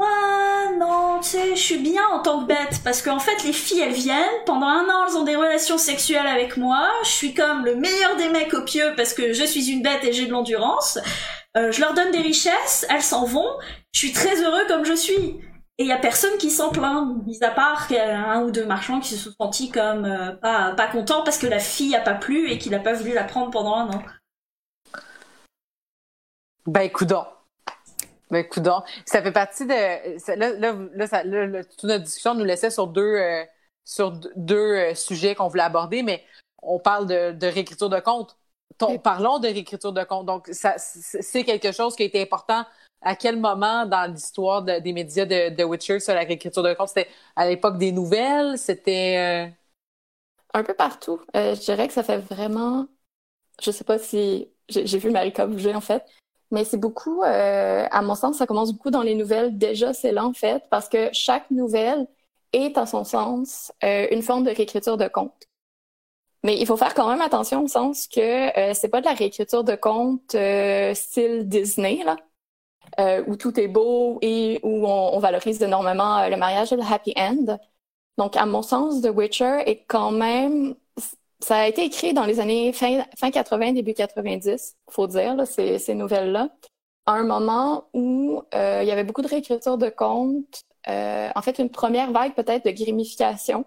[0.00, 3.52] Ouais, non, tu sais, je suis bien en tant que bête, parce qu'en fait, les
[3.52, 7.34] filles, elles viennent, pendant un an, elles ont des relations sexuelles avec moi, je suis
[7.34, 10.24] comme le meilleur des mecs au pieu, parce que je suis une bête et j'ai
[10.24, 10.98] de l'endurance,
[11.58, 13.58] euh, je leur donne des richesses, elles s'en vont,
[13.92, 15.38] je suis très heureux comme je suis.
[15.76, 19.00] Et il y a personne qui s'en plaint, mis à part un ou deux marchands
[19.00, 22.14] qui se sont sentis comme euh, pas, pas contents parce que la fille a pas
[22.14, 24.02] plu et qu'il a pas voulu la prendre pendant un an.
[26.66, 27.12] Ben, écoute
[28.30, 28.82] ben, coudon.
[29.06, 29.72] Ça fait partie de.
[30.36, 33.44] Là, là, là, ça, toute notre discussion nous laissait sur deux, euh,
[33.84, 36.24] sur deux euh, sujets qu'on voulait aborder, mais
[36.62, 38.36] on parle de, de réécriture de compte.
[39.02, 40.26] Parlons de réécriture de compte.
[40.26, 42.64] Donc, ça, c'est quelque chose qui a été important.
[43.02, 46.88] À quel moment dans l'histoire des médias de, de Witcher sur la réécriture de compte?
[46.88, 48.56] C'était à l'époque des nouvelles?
[48.58, 49.48] C'était.
[49.48, 51.20] Euh, Un peu partout.
[51.34, 52.86] je dirais que ça fait vraiment.
[53.60, 54.50] Je sais pas si.
[54.68, 56.04] J'ai vu Marika bouger, en fait.
[56.50, 59.56] Mais c'est beaucoup, euh, à mon sens, ça commence beaucoup dans les nouvelles.
[59.56, 62.06] Déjà, c'est là, en fait, parce que chaque nouvelle
[62.52, 65.46] est, à son sens, euh, une forme de réécriture de conte.
[66.42, 69.12] Mais il faut faire quand même attention au sens que euh, c'est pas de la
[69.12, 72.16] réécriture de conte euh, style Disney, là,
[73.26, 77.58] où tout est beau et où on valorise énormément le mariage et le happy end.
[78.18, 80.74] Donc, à mon sens, The Witcher est quand même
[81.42, 85.46] ça a été écrit dans les années fin, fin 80, début 90, faut dire, là,
[85.46, 86.50] ces, ces nouvelles-là,
[87.06, 91.42] à un moment où euh, il y avait beaucoup de réécriture de contes, euh, en
[91.42, 93.64] fait une première vague peut-être de gamification,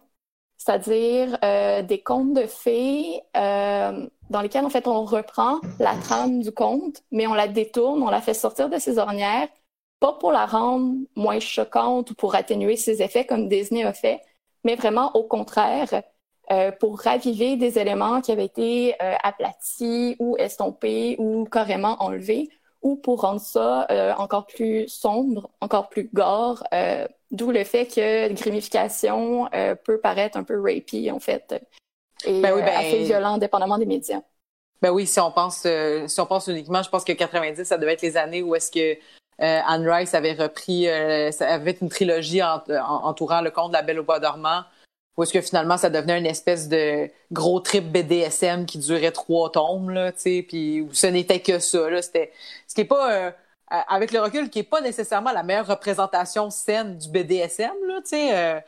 [0.57, 6.41] c'est-à-dire euh, des contes de fées euh, dans lesquels en fait on reprend la trame
[6.41, 9.49] du conte, mais on la détourne, on la fait sortir de ses ornières,
[9.99, 14.21] pas pour la rendre moins choquante ou pour atténuer ses effets comme Disney a fait,
[14.63, 16.03] mais vraiment au contraire,
[16.51, 22.49] euh, pour raviver des éléments qui avaient été euh, aplatis ou estompés ou carrément enlevés,
[22.81, 26.61] ou pour rendre ça euh, encore plus sombre, encore plus gore,
[27.31, 29.49] d'où le fait que grimification
[29.85, 31.55] peut paraître un peu rapey, en fait,
[32.25, 34.21] et ben ben assez violent, dépendamment des médias.
[34.81, 35.65] Ben oui, si on pense,
[36.07, 38.69] si on pense uniquement, je pense que 90, ça devait être les années où est-ce
[38.69, 38.99] que
[39.39, 40.87] Anne Rice avait repris,
[41.31, 44.63] ça avait une trilogie entourant le conte de la Belle au bois dormant,
[45.17, 49.51] ou est-ce que finalement ça devenait une espèce de gros trip BDSM qui durait trois
[49.51, 52.31] tomes, là, tu sais, puis ce n'était que ça, là, c'était,
[52.67, 53.31] ce qui est pas, euh,
[53.87, 58.09] avec le recul, qui est pas nécessairement la meilleure représentation saine du BDSM, là, tu
[58.09, 58.59] sais, euh,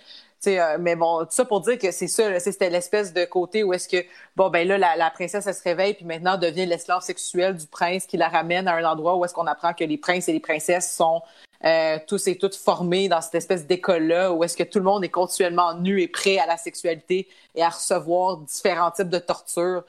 [0.47, 3.73] euh, mais bon, tout ça pour dire que c'est ça, c'était l'espèce de côté où
[3.73, 4.05] est-ce que,
[4.35, 8.05] bon, ben là, la, princesse, elle se réveille, puis maintenant devient l'esclave sexuelle du prince
[8.05, 10.39] qui la ramène à un endroit où est-ce qu'on apprend que les princes et les
[10.39, 11.21] princesses sont
[11.63, 15.03] euh, tous et toutes formés dans cette espèce d'école-là où est-ce que tout le monde
[15.03, 19.83] est continuellement nu et prêt à la sexualité et à recevoir différents types de tortures.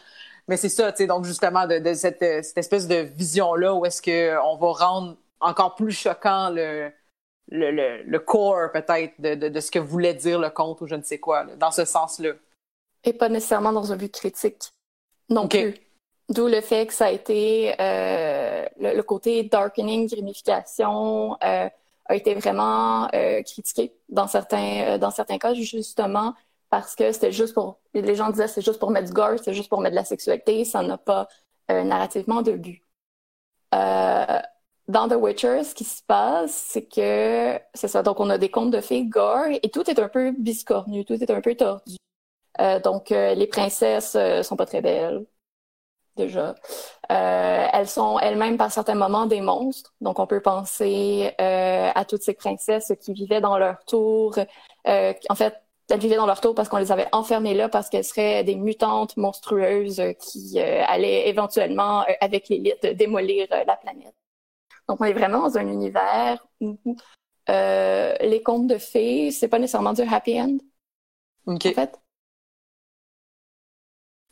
[0.48, 4.00] Mais c'est ça, tu sais, donc justement, de, cette, cette, espèce de vision-là où est-ce
[4.00, 6.92] qu'on va rendre encore plus choquant le,
[7.50, 10.86] le, le, le core, peut-être, de, de, de, ce que voulait dire le conte ou
[10.86, 12.32] je ne sais quoi, dans ce sens-là.
[13.02, 14.70] Et pas nécessairement dans un but critique
[15.28, 15.74] non plus.
[16.28, 21.68] D'où le fait que ça a été euh, le, côté darkening, gamification, euh,
[22.06, 23.08] a été vraiment
[23.44, 26.34] critiqué dans certains, dans certains cas, justement
[26.70, 29.54] parce que c'était juste pour, les gens disaient c'est juste pour mettre du gore, c'est
[29.54, 31.28] juste pour mettre de la sexualité, ça n'a pas
[31.68, 32.82] narrativement de but.
[33.72, 38.02] dans The Witcher, ce qui se passe, c'est que c'est ça.
[38.02, 41.14] Donc, on a des contes de fées gore et tout est un peu biscornu, tout
[41.14, 41.96] est un peu tordu.
[42.60, 45.24] Euh, donc, euh, les princesses euh, sont pas très belles,
[46.16, 46.54] déjà.
[47.08, 49.94] elles sont elles-mêmes, par certains moments, des monstres.
[50.00, 54.36] Donc, on peut penser à toutes ces princesses qui vivaient dans leur tour.
[54.86, 55.54] en fait,
[55.88, 58.56] elles vivaient dans leur tour parce qu'on les avait enfermées là parce qu'elles seraient des
[58.56, 64.14] mutantes monstrueuses qui allaient éventuellement, avec l'élite, démolir la planète.
[64.88, 66.76] Donc, on est vraiment dans un univers où
[67.48, 70.58] les contes de fées, c'est pas nécessairement du happy end.
[71.46, 72.00] En fait.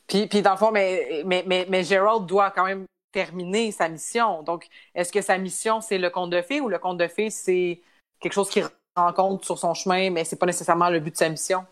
[0.07, 3.87] Puis, puis dans le fond, mais, mais, mais, mais Gerald doit quand même terminer sa
[3.87, 4.43] mission.
[4.43, 7.29] Donc, est-ce que sa mission, c'est le conte de fées ou le conte de fées,
[7.29, 7.81] c'est
[8.19, 8.65] quelque chose qu'il
[8.95, 11.65] rencontre sur son chemin, mais c'est pas nécessairement le but de sa mission?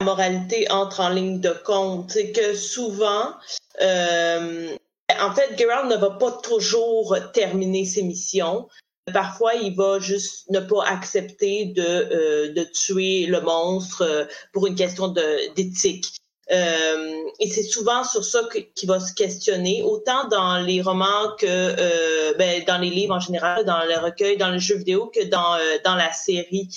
[0.00, 2.10] La moralité entre en ligne de compte.
[2.10, 3.34] C'est que souvent,
[3.80, 4.76] euh,
[5.20, 8.68] en fait, Geralt ne va pas toujours terminer ses missions.
[9.12, 14.66] Parfois, il va juste ne pas accepter de, euh, de tuer le monstre euh, pour
[14.66, 16.19] une question d'éthique.
[16.50, 18.40] Euh, et c'est souvent sur ça
[18.74, 23.20] qu'il va se questionner, autant dans les romans que euh, ben, dans les livres en
[23.20, 26.68] général, dans le recueil, dans le jeu vidéo, que dans, euh, dans la série.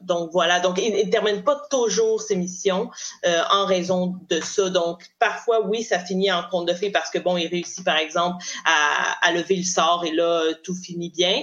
[0.00, 2.88] Donc voilà, donc il ne termine pas toujours ses missions
[3.50, 4.70] en raison de ça.
[4.70, 7.96] Donc parfois oui, ça finit en conte de fées parce que bon, il réussit par
[7.96, 11.42] exemple à, à lever le sort et là tout finit bien.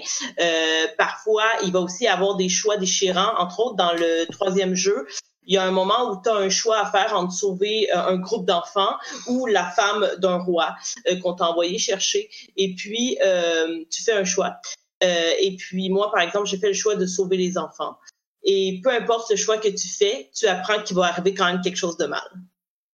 [0.98, 5.06] parfois, il va aussi avoir des choix déchirants, entre autres dans le troisième jeu
[5.48, 7.98] il y a un moment où tu as un choix à faire entre sauver euh,
[7.98, 8.96] un groupe d'enfants
[9.28, 10.76] ou la femme d'un roi
[11.08, 12.30] euh, qu'on t'a envoyé chercher.
[12.58, 14.60] Et puis, euh, tu fais un choix.
[15.02, 17.98] et puis, moi, par exemple, j'ai fait le choix de sauver les enfants.
[18.44, 21.62] Et peu importe le choix que tu fais, tu apprends qu'il va arriver quand même
[21.62, 22.28] quelque chose de mal.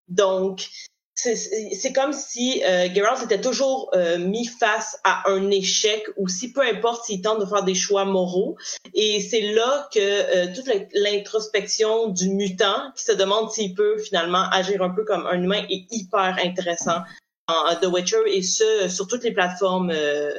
[0.08, 0.68] Donc,
[1.14, 6.52] c'est comme si euh, Geralt s'était toujours euh, mis face à un échec ou si
[6.52, 8.56] peu importe s'il tente de faire des choix moraux.
[8.94, 14.48] Et c'est là que euh, toute l'introspection du mutant qui se demande s'il peut finalement
[14.50, 17.02] agir un peu comme un humain est hyper intéressant
[17.46, 20.32] en The Witcher et ce sur toutes les plateformes euh,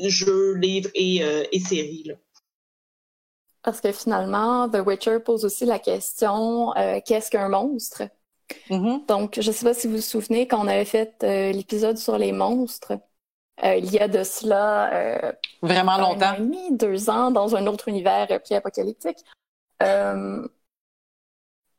[0.00, 1.20] jeux, livres et,
[1.60, 2.12] séries.
[3.62, 6.72] Parce que finalement, The Witcher pose aussi la question
[7.04, 8.02] qu'est-ce qu'un monstre?
[8.70, 9.06] Mm-hmm.
[9.06, 11.98] Donc, je ne sais pas si vous vous souvenez, quand on avait fait euh, l'épisode
[11.98, 12.92] sur les monstres,
[13.64, 17.30] euh, il y a de cela euh, vraiment longtemps, un an et demi, deux ans,
[17.30, 19.18] dans un autre univers pré-apocalyptique.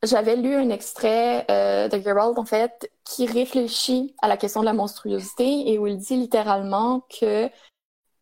[0.05, 4.73] J'avais lu un extrait de Geralt, en fait, qui réfléchit à la question de la
[4.73, 7.49] monstruosité et où il dit littéralement que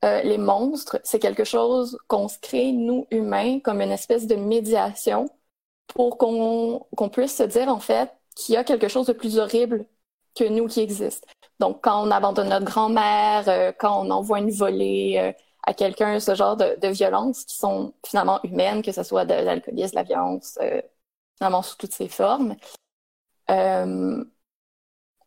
[0.04, 5.28] les monstres, c'est quelque chose qu'on se crée, nous, humains, comme une espèce de médiation
[5.88, 9.38] pour qu'on qu'on puisse se dire, en fait, qu'il y a quelque chose de plus
[9.38, 9.86] horrible
[10.36, 11.26] que nous qui existe.
[11.60, 15.32] Donc, quand on abandonne notre grand-mère, euh, quand on envoie une volée euh,
[15.64, 19.34] à quelqu'un, ce genre de, de violences qui sont finalement humaines, que ce soit de
[19.34, 20.82] l'alcoolisme, de la violence, euh,
[21.38, 22.56] finalement sous toutes ses formes,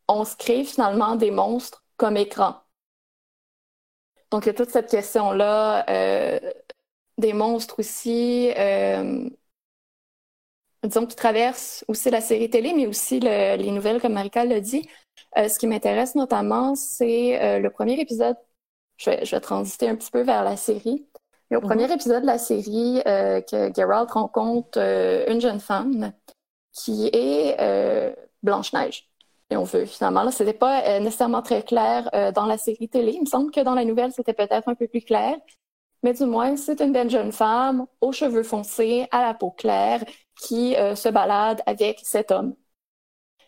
[0.08, 2.56] on se crée finalement des monstres comme écran.
[4.30, 5.84] Donc, il y a toute cette question-là
[7.18, 8.50] des monstres aussi
[10.88, 14.88] disons, qui traverse aussi la série télé, mais aussi les nouvelles, comme Marika l'a dit.
[15.36, 18.36] Euh, ce qui m'intéresse notamment, c'est euh, le premier épisode.
[18.96, 21.06] Je vais, je vais, transiter un petit peu vers la série.
[21.50, 21.66] Mais au mhm.
[21.66, 24.78] premier épisode de la série, euh, que Geralt rencontre
[25.28, 26.12] une jeune femme
[26.72, 27.56] qui est
[28.42, 29.08] Blanche-Neige.
[29.50, 30.22] Et on veut, finalement.
[30.22, 33.12] Là, c'était pas nécessairement très clair dans la série télé.
[33.12, 35.36] Il me semble que dans la nouvelle, c'était peut-être un peu plus clair.
[36.02, 40.04] Mais du moins, c'est une belle jeune femme aux cheveux foncés, à la peau claire,
[40.44, 42.54] qui euh, se balade avec cet homme.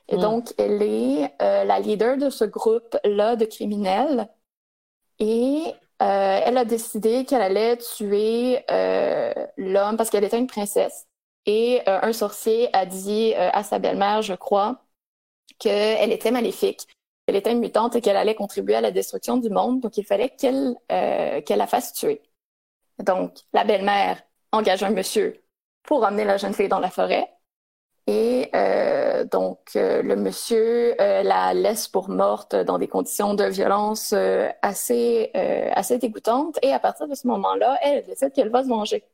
[0.09, 0.20] Et hmm.
[0.20, 4.28] donc, elle est euh, la leader de ce groupe-là de criminels.
[5.18, 8.64] Et euh, elle a décidé qu'elle allait tuer
[9.56, 11.06] l'homme parce qu'elle était une princesse.
[11.46, 14.82] Et un sorcier a dit à sa belle-mère, je crois,
[15.61, 16.88] qu'elle était maléfique,
[17.24, 19.80] qu'elle était une mutante et qu'elle allait contribuer à la destruction du monde.
[19.80, 22.20] Donc, il fallait qu'elle qu'elle la fasse tuer.
[22.98, 25.45] Donc, la belle-mère engage un monsieur
[25.87, 27.29] pour emmener la jeune fille dans la forêt.
[28.07, 33.44] Et euh, donc, euh, le monsieur euh, la laisse pour morte dans des conditions de
[33.44, 34.12] violence
[34.62, 35.31] assez,
[35.75, 36.59] assez dégoûtantes.
[36.62, 39.04] Et à partir de ce moment-là, elle décide qu'elle va se venger.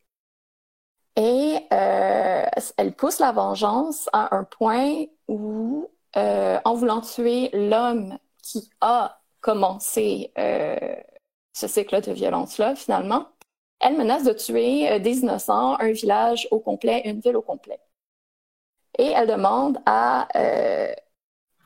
[1.16, 9.20] Et elle pousse la vengeance à un point où, en voulant tuer l'homme qui a
[9.40, 10.32] commencé
[11.54, 13.26] ce cycle de violence-là, finalement.
[13.82, 17.80] Elle menace de tuer des innocents, un village au complet, une ville au complet.
[18.98, 20.92] Et elle demande à euh,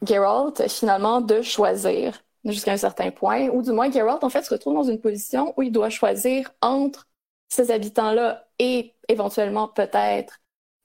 [0.02, 4.50] Geralt, finalement, de choisir jusqu'à un certain point, ou du moins Geralt, en fait, se
[4.50, 7.06] retrouve dans une position où il doit choisir entre
[7.48, 10.38] ces habitants-là et éventuellement peut-être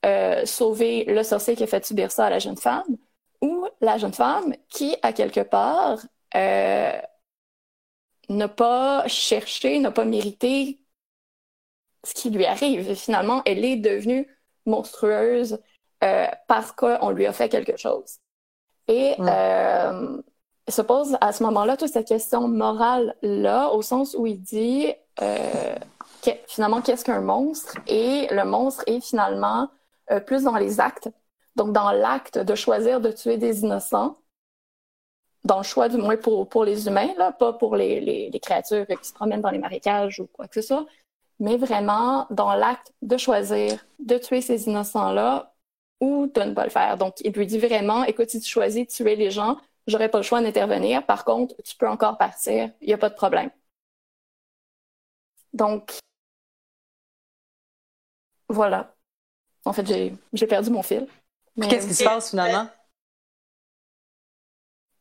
[0.06, 2.84] euh, sauver le sorcier qui a fait subir ça à la jeune femme,
[3.40, 6.00] ou la jeune femme qui, à quelque part,
[6.34, 7.00] euh,
[8.28, 10.81] n'a pas cherché, n'a pas mérité
[12.04, 12.94] ce qui lui arrive.
[12.94, 14.28] Finalement, elle est devenue
[14.66, 15.58] monstrueuse
[16.04, 18.18] euh, parce qu'on lui a fait quelque chose.
[18.88, 20.20] Et euh,
[20.66, 24.92] il se pose à ce moment-là toute cette question morale-là, au sens où il dit
[25.20, 25.74] euh,
[26.46, 27.76] finalement qu'est-ce qu'un monstre?
[27.86, 29.68] Et le monstre est finalement
[30.10, 31.08] euh, plus dans les actes.
[31.56, 34.18] Donc dans l'acte de choisir de tuer des innocents,
[35.44, 38.40] dans le choix du moins pour, pour les humains, là, pas pour les, les, les
[38.40, 40.86] créatures qui se promènent dans les marécages ou quoi que ce soit,
[41.42, 45.52] mais vraiment dans l'acte de choisir de tuer ces innocents-là
[46.00, 46.96] ou de ne pas le faire.
[46.96, 50.18] Donc, il lui dit vraiment, écoute, si tu choisis de tuer les gens, j'aurais pas
[50.18, 51.04] le choix d'intervenir.
[51.04, 53.50] Par contre, tu peux encore partir, il n'y a pas de problème.
[55.52, 55.98] Donc,
[58.48, 58.94] voilà.
[59.64, 59.84] En fait,
[60.32, 61.08] j'ai perdu mon fil.
[61.60, 62.68] Qu'est-ce qui se passe finalement?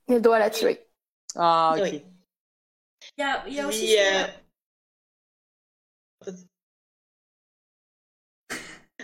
[0.08, 0.88] Il doit la tuer.
[1.36, 1.88] Ah, ok.
[1.88, 3.96] Il y a, il y a aussi.
[3.96, 4.26] Euh,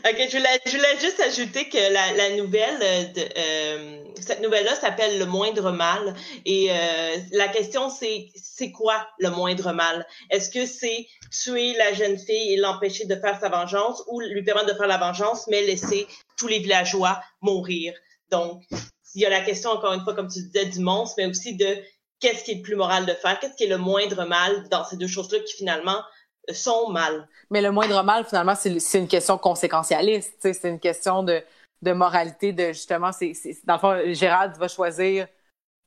[0.06, 5.18] Ok, je voulais, je voulais juste ajouter que la, nouvelle, euh, euh, cette nouvelle-là s'appelle
[5.18, 6.14] Le moindre mal.
[6.46, 10.06] Et euh, la question, c'est quoi le moindre mal?
[10.30, 14.44] Est-ce que c'est tuer la jeune fille et l'empêcher de faire sa vengeance ou lui
[14.44, 16.08] permettre de faire la vengeance, mais laisser
[16.38, 17.94] tous les villageois mourir?
[18.30, 18.64] Donc,
[19.16, 21.56] il y a la question, encore une fois, comme tu disais, du monstre, mais aussi
[21.56, 21.78] de
[22.20, 23.40] qu'est-ce qui est le plus moral de faire?
[23.40, 26.02] Qu'est-ce qui est le moindre mal dans ces deux choses-là qui finalement
[26.52, 27.28] sont mal.
[27.50, 30.36] Mais le moindre mal, finalement, c'est une question conséquentialiste.
[30.42, 31.42] C'est une question de,
[31.82, 33.34] de, moralité, de justement, c'est
[33.66, 35.28] dans le fond, Gérald va choisir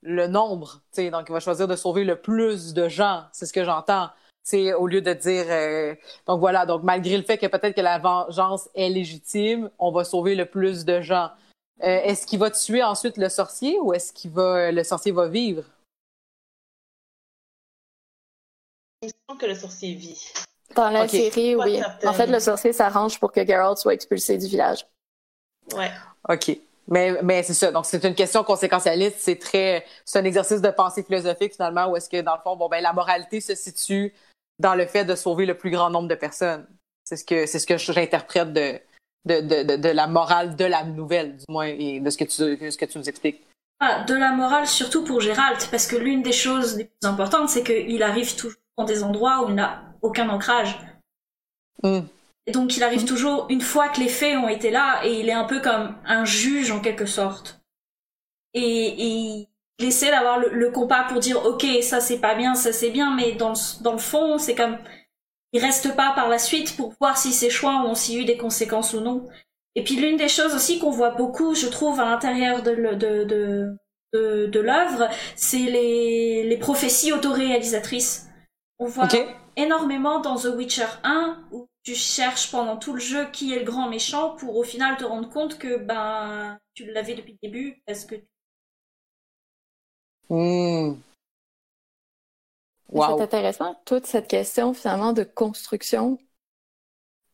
[0.01, 0.81] le nombre.
[0.97, 3.23] Donc, il va choisir de sauver le plus de gens.
[3.31, 4.09] C'est ce que j'entends.
[4.77, 5.95] Au lieu de dire euh,
[6.25, 10.03] donc voilà donc malgré le fait que peut-être que la vengeance est légitime on va
[10.03, 11.29] sauver le plus de gens
[11.83, 15.27] euh, est-ce qu'il va tuer ensuite le sorcier ou est-ce qu'il va le sorcier va
[15.27, 15.63] vivre?
[19.03, 20.33] Il me semble que le sorcier vit
[20.75, 21.81] dans la série, oui.
[22.05, 24.85] En fait, le sorcier s'arrange pour que Geralt soit expulsé du village.
[25.75, 25.91] Ouais.
[26.29, 26.57] OK.
[26.87, 27.71] Mais, mais c'est ça.
[27.71, 29.17] Donc, c'est une question conséquentialiste.
[29.19, 32.55] C'est très, c'est un exercice de pensée philosophique, finalement, où est-ce que, dans le fond,
[32.55, 34.13] bon, ben, la moralité se situe
[34.59, 36.67] dans le fait de sauver le plus grand nombre de personnes.
[37.03, 38.79] C'est ce que, c'est ce que j'interprète de,
[39.25, 42.71] de, de, de, la morale de la nouvelle, du moins, et de ce que tu,
[42.71, 43.45] ce que tu nous expliques.
[43.79, 47.49] Ah, de la morale surtout pour Gérald, parce que l'une des choses les plus importantes,
[47.49, 50.79] c'est qu'il arrive toujours dans des endroits où il n'a aucun ancrage.
[51.83, 52.01] Mm.
[52.47, 55.29] Et donc il arrive toujours une fois que les faits ont été là et il
[55.29, 57.61] est un peu comme un juge en quelque sorte.
[58.53, 59.47] Et, et
[59.79, 63.15] il essaie d'avoir le, compas pour dire ok ça c'est pas bien, ça c'est bien,
[63.15, 64.77] mais dans le, dans le fond c'est comme
[65.53, 68.37] il reste pas par la suite pour voir si ses choix ont aussi eu des
[68.37, 69.27] conséquences ou non.
[69.75, 73.23] Et puis l'une des choses aussi qu'on voit beaucoup, je trouve, à l'intérieur de, de,
[73.23, 73.77] de,
[74.13, 78.27] de, de l'œuvre, c'est les, les prophéties autoréalisatrices.
[78.79, 79.07] On voit
[79.55, 83.65] énormément dans The Witcher 1 où tu cherches pendant tout le jeu qui est le
[83.65, 87.81] grand méchant pour au final te rendre compte que ben tu l'avais depuis le début
[87.85, 88.15] parce que
[90.29, 90.95] mmh.
[92.93, 96.17] C'est intéressant, toute cette question finalement de construction.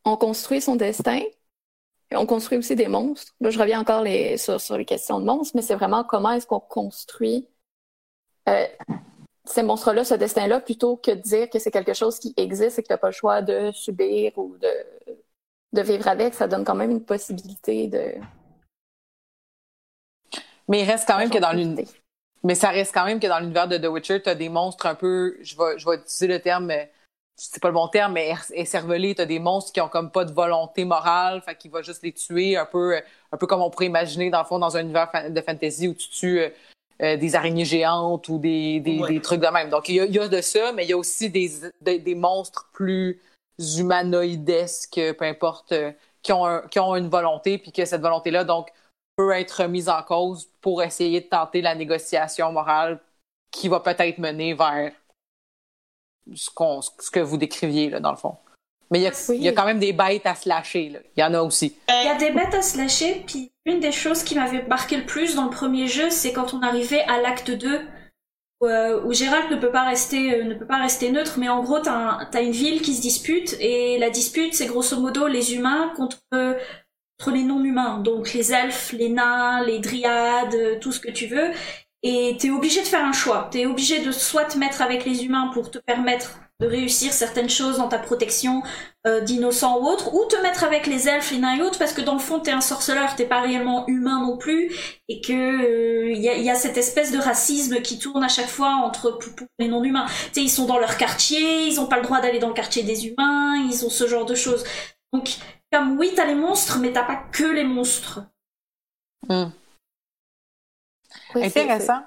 [0.05, 1.21] On construit son destin,
[2.11, 3.33] et on construit aussi des monstres.
[3.41, 6.31] Là, je reviens encore les, sur, sur les questions de monstres, mais c'est vraiment comment
[6.31, 7.47] est-ce qu'on construit
[8.47, 8.65] euh,
[9.47, 12.83] ces monstres-là, ce destin-là, plutôt que de dire que c'est quelque chose qui existe et
[12.83, 14.67] que tu n'as pas le choix de subir ou de,
[15.73, 18.13] de vivre avec, ça donne quand même une possibilité de.
[20.67, 21.87] Mais il reste quand même que dans l'univers.
[22.43, 24.85] Mais ça reste quand même que dans l'univers de The Witcher, tu as des monstres
[24.85, 25.37] un peu.
[25.41, 26.71] Je vais, je vais utiliser le terme,
[27.35, 29.15] c'est pas le bon terme, mais écervelés.
[29.15, 32.03] Tu as des monstres qui ont comme pas de volonté morale, fait qu'il va juste
[32.03, 32.95] les tuer un peu,
[33.31, 35.93] un peu comme on pourrait imaginer dans le fond dans un univers de fantasy où
[35.93, 36.41] tu tues
[37.01, 39.69] euh, des araignées géantes ou des, des, trucs de même.
[39.69, 43.21] Donc, il y, a, de ça, mais il y a aussi des, des, monstres plus
[43.59, 45.91] humanoïdesques, peu importe, euh,
[46.23, 48.71] qui, ont qui ont une volonté, puis que cette volonté-là, donc,
[49.15, 52.99] peut être mise en cause pour essayer de tenter la négociation morale
[53.51, 54.91] qui va peut-être mener vers
[56.33, 56.49] ce,
[56.99, 58.37] ce que vous décriviez, là, dans le fond.
[58.91, 60.89] Mais il y, a, quand même des bêtes à se lâcher.
[60.89, 60.99] Là.
[61.15, 61.75] Il y en a aussi.
[61.89, 63.23] Il y a des bêtes à se lâcher.
[63.27, 66.53] Puis une des choses qui m'avait marqué le plus dans le premier jeu, c'est quand
[66.53, 67.81] on arrivait à l'acte 2
[68.63, 71.61] euh, où, Gérald ne peut pas rester euh, ne peut pas rester neutre, mais en
[71.61, 75.53] gros t'as as une ville qui se dispute et la dispute c'est grosso modo les
[75.53, 81.11] humains contre contre les non-humains, donc les elfes, les nains, les dryades, tout ce que
[81.11, 81.51] tu veux.
[82.03, 83.49] Et t'es obligé de faire un choix.
[83.51, 87.49] T'es obligé de soit te mettre avec les humains pour te permettre de réussir certaines
[87.49, 88.63] choses dans ta protection
[89.05, 91.93] euh, d'innocents ou autres, ou te mettre avec les elfes, les nains et autres, parce
[91.93, 94.75] que dans le fond t'es un sorceleur, t'es pas réellement humain non plus,
[95.07, 95.33] et que
[96.11, 99.19] il euh, y, a, cette espèce de racisme qui tourne à chaque fois entre
[99.59, 100.07] les non-humains.
[100.07, 102.55] Tu sais, ils sont dans leur quartier, ils ont pas le droit d'aller dans le
[102.55, 104.63] quartier des humains, ils ont ce genre de choses.
[105.13, 105.37] Donc,
[105.71, 108.21] comme oui, t'as les monstres, mais t'as pas que les monstres.
[109.27, 109.49] Hmm.
[111.35, 112.01] Intéressant.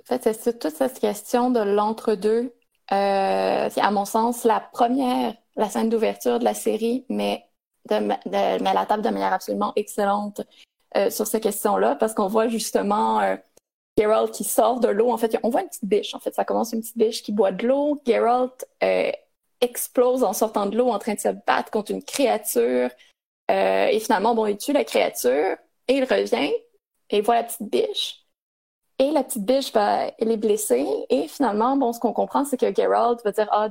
[0.00, 2.52] En fait, c'est toute cette question de l'entre-deux
[2.90, 7.46] c'est à mon sens la première, la scène d'ouverture de la série, mais
[7.88, 10.42] de, de, met la table de manière absolument excellente
[10.96, 13.36] euh, sur ces questions-là, parce qu'on voit justement euh,
[13.96, 15.10] Geralt qui sort de l'eau.
[15.10, 16.14] En fait, on voit une petite biche.
[16.14, 18.00] En fait, ça commence une petite biche qui boit de l'eau.
[18.06, 19.12] Geralt euh,
[19.60, 22.90] explose en sortant de l'eau, en train de se battre contre une créature.
[23.50, 25.56] Euh, et finalement, bon, il tue la créature
[25.88, 26.52] et il revient
[27.10, 28.19] et il voit la petite biche.
[29.00, 30.86] Et la petite biche, va, elle est blessée.
[31.08, 33.70] Et finalement, bon, ce qu'on comprend, c'est que Geralt va dire Ah,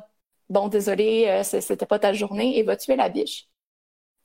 [0.49, 3.47] bon, désolé, euh, c'était pas ta journée, et va tuer la biche.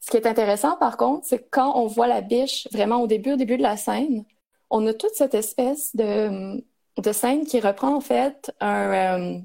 [0.00, 3.34] Ce qui est intéressant, par contre, c'est quand on voit la biche vraiment au début,
[3.34, 4.24] au début de la scène,
[4.70, 6.64] on a toute cette espèce de,
[6.98, 9.40] de scène qui reprend en fait un, euh,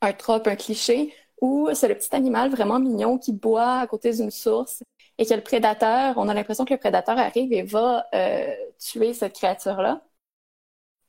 [0.00, 4.12] un trope, un cliché, où c'est le petit animal vraiment mignon qui boit à côté
[4.12, 4.82] d'une source
[5.18, 9.14] et que le prédateur, on a l'impression que le prédateur arrive et va euh, tuer
[9.14, 10.02] cette créature-là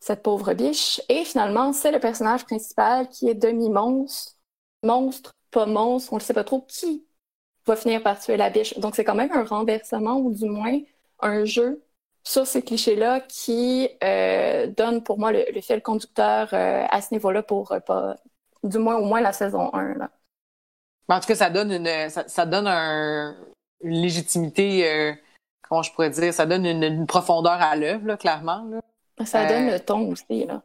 [0.04, 1.02] cette pauvre biche.
[1.08, 4.34] Et finalement, c'est le personnage principal qui est demi-monstre,
[4.84, 7.06] monstre, pas monstre, on ne sait pas trop qui
[7.66, 8.78] va finir par tuer la biche.
[8.80, 10.78] Donc c'est quand même un renversement ou du moins
[11.22, 11.82] un jeu
[12.26, 17.14] sur ces clichés-là qui euh, donne pour moi le, le fil conducteur euh, à ce
[17.14, 18.18] niveau-là pour euh, pas,
[18.64, 19.94] du moins au moins la saison 1.
[20.00, 20.10] Là.
[21.08, 23.38] En tout cas, ça donne une ça, donne un,
[23.82, 25.18] une légitimité,
[25.62, 28.66] comment je pourrais dire, ça donne une, profondeur à l'œuvre, clairement.
[28.70, 28.82] Là.
[29.26, 30.62] Ça donne le ton aussi, là.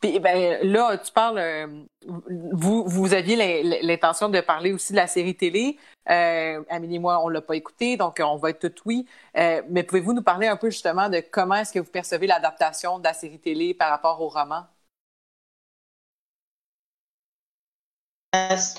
[0.00, 1.66] Puis ben là, tu parles, euh,
[2.06, 5.76] vous vous aviez l'intention de parler aussi de la série télé.
[6.08, 9.06] Euh, Amélie et moi, on l'a pas écouté, donc on va être tout oui.
[9.36, 13.00] Euh, mais pouvez-vous nous parler un peu justement de comment est-ce que vous percevez l'adaptation
[13.00, 14.66] de la série télé par rapport au roman?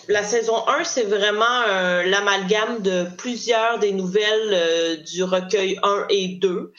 [0.07, 1.65] La, saison 1, c'est vraiment
[2.05, 6.71] l'amalgame de plusieurs des nouvelles du recueil 1 et 2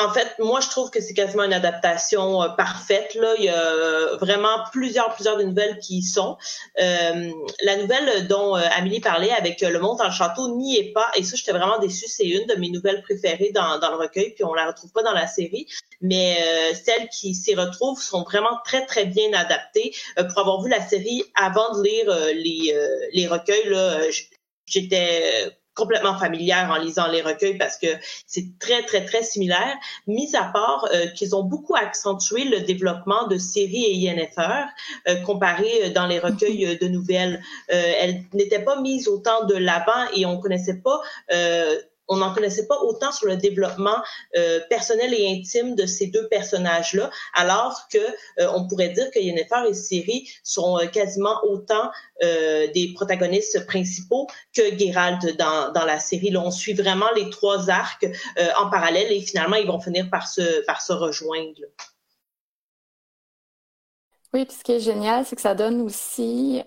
[0.00, 3.14] en fait, moi, je trouve que c'est quasiment une adaptation euh, parfaite.
[3.14, 6.36] Là, il y a vraiment plusieurs, plusieurs de nouvelles qui y sont.
[6.80, 7.30] Euh,
[7.62, 11.10] la nouvelle dont euh, Amélie parlait avec Le Monde dans le château n'y est pas,
[11.16, 12.06] et ça, j'étais vraiment déçue.
[12.08, 15.12] C'est une de mes nouvelles préférées dans, le recueil, puis on la retrouve pas dans
[15.12, 15.66] la série.
[16.00, 16.38] Mais
[16.74, 19.94] celles qui s'y retrouvent sont vraiment très, très bien adaptées.
[20.16, 22.74] pour avoir vu la série avant de lire les,
[23.12, 24.00] les recueils, là,
[24.66, 27.86] j'étais complètement familière en lisant les recueils parce que
[28.26, 33.26] c'est très, très, très similaire, mis à part euh, qu'ils ont beaucoup accentué le développement
[33.28, 34.66] de séries et INFR
[35.08, 37.42] euh, comparé euh, dans les recueils de nouvelles.
[37.68, 41.00] elles n'étaient pas mises autant de l'avant et on connaissait pas
[42.10, 43.96] on n'en connaissait pas autant sur le développement
[44.36, 49.20] euh, personnel et intime de ces deux personnages-là, alors que euh, on pourrait dire que
[49.20, 51.90] Yennefer et Ciri sont euh, quasiment autant
[52.22, 56.36] des protagonistes principaux que Geralt dans, la série.
[56.36, 58.06] On suit vraiment les trois arcs
[58.58, 61.62] en parallèle et finalement ils vont finir par se par se rejoindre.
[64.34, 66.60] Oui, puis ce qui est génial, c'est que ça donne aussi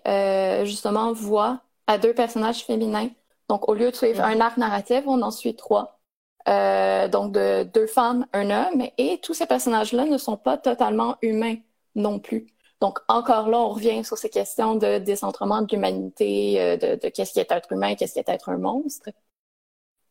[0.63, 3.11] justement voix à deux personnages féminins
[3.53, 5.99] donc, au lieu de suivre un arc narratif, on en suit trois.
[6.47, 8.87] Euh, donc, de deux femmes, un homme.
[8.97, 11.57] Et tous ces personnages-là ne sont pas totalement humains
[11.93, 12.47] non plus.
[12.81, 17.09] Donc, encore là, on revient sur ces questions de décentrement de l'humanité, euh, de, de
[17.09, 19.11] qu'est-ce qui est être humain, qu'est-ce qui est être un monstre.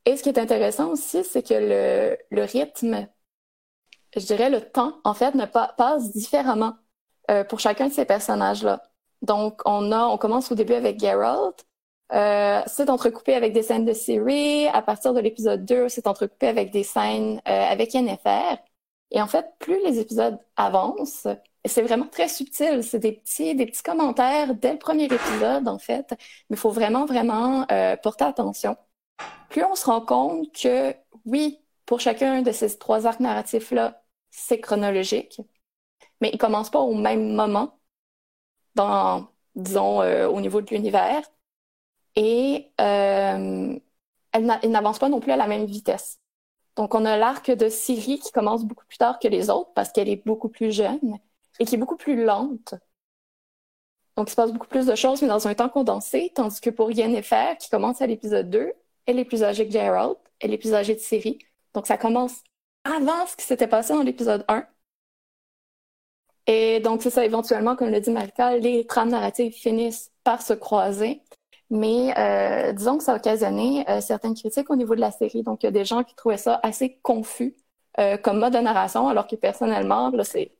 [0.05, 3.09] Et ce qui est intéressant aussi, c'est que le, le, rythme,
[4.17, 6.75] je dirais le temps, en fait, ne pas, passe différemment
[7.33, 8.85] euh, pour chacun de ces personnages-là.
[9.23, 11.67] Donc, on a, on commence au début avec Geralt,
[12.13, 14.67] euh, c'est entrecoupé avec des scènes de série.
[14.69, 18.59] À partir de l'épisode 2, c'est entrecoupé avec des scènes euh, avec NFR.
[19.11, 21.27] Et en fait, plus les épisodes avancent,
[21.65, 22.83] c'est vraiment très subtil.
[22.83, 26.07] C'est des petits, des petits commentaires dès le premier épisode, en fait.
[26.51, 28.77] Mais il faut vraiment, vraiment euh, porter attention.
[29.51, 30.95] Plus on se rend compte que,
[31.27, 35.41] oui, pour chacun de ces trois arcs narratifs-là, c'est chronologique,
[36.21, 37.79] mais ils commencent pas au même moment
[38.75, 41.23] dans, disons, euh, au niveau de l'univers
[42.17, 43.79] et euh,
[44.33, 46.19] elle n'avance pas non plus à la même vitesse.
[46.77, 49.93] Donc, on a l'arc de Siri qui commence beaucoup plus tard que les autres parce
[49.93, 51.19] qu'elle est beaucoup plus jeune
[51.61, 52.75] et qui est beaucoup plus lente.
[54.17, 56.71] Donc, il se passe beaucoup plus de choses, mais dans un temps condensé, tandis que
[56.71, 58.73] pour Yennefer, qui commence à l'épisode 2,
[59.07, 61.39] elle est plus âgée que Geralt, elle est plus âgée de Siri.
[61.75, 62.43] Donc, ça commence
[62.85, 64.67] avant ce qui s'était passé dans l'épisode 1.
[66.47, 70.53] Et donc, c'est ça, éventuellement, comme le dit Marika, les trames narratives finissent par se
[70.53, 71.23] croiser.
[71.73, 75.43] Mais euh, disons que ça a occasionné euh, certaines critiques au niveau de la série.
[75.43, 77.57] Donc, il y a des gens qui trouvaient ça assez confus
[77.99, 80.53] euh, comme mode de narration, alors que personnellement, là, c'est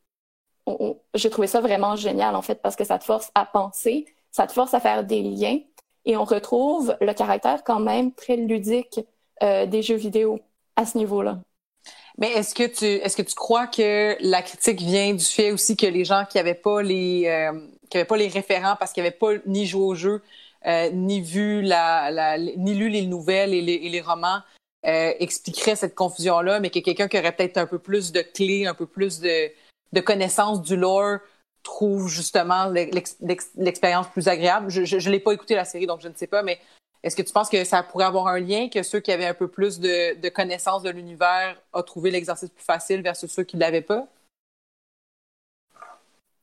[1.13, 4.47] j'ai trouvé ça vraiment génial, en fait, parce que ça te force à penser, ça
[4.47, 5.59] te force à faire des liens,
[6.05, 9.01] et on retrouve le caractère quand même très ludique
[9.41, 10.39] des jeux vidéo
[10.77, 11.39] à ce niveau-là.
[12.17, 15.75] Mais est-ce que tu est-ce que tu crois que la critique vient du fait aussi
[15.75, 17.51] que les gens qui avaient pas les
[17.89, 20.21] qui avaient pas les référents parce qu'ils n'avaient pas ni joué au jeu
[20.65, 24.39] euh, ni vu la, ni lu les nouvelles et les, romans
[24.85, 28.65] euh, expliquerait cette confusion-là, mais que quelqu'un qui aurait peut-être un peu plus de clés,
[28.65, 29.51] un peu plus de,
[30.01, 31.19] connaissances du lore
[31.63, 34.69] trouve justement l'expérience plus agréable.
[34.69, 36.59] Je, je, l'ai pas écouté la série, donc je ne sais pas, mais
[37.03, 39.33] est-ce que tu penses que ça pourrait avoir un lien, que ceux qui avaient un
[39.33, 43.57] peu plus de, de connaissances de l'univers ont trouvé l'exercice plus facile versus ceux qui
[43.57, 44.07] ne l'avaient pas?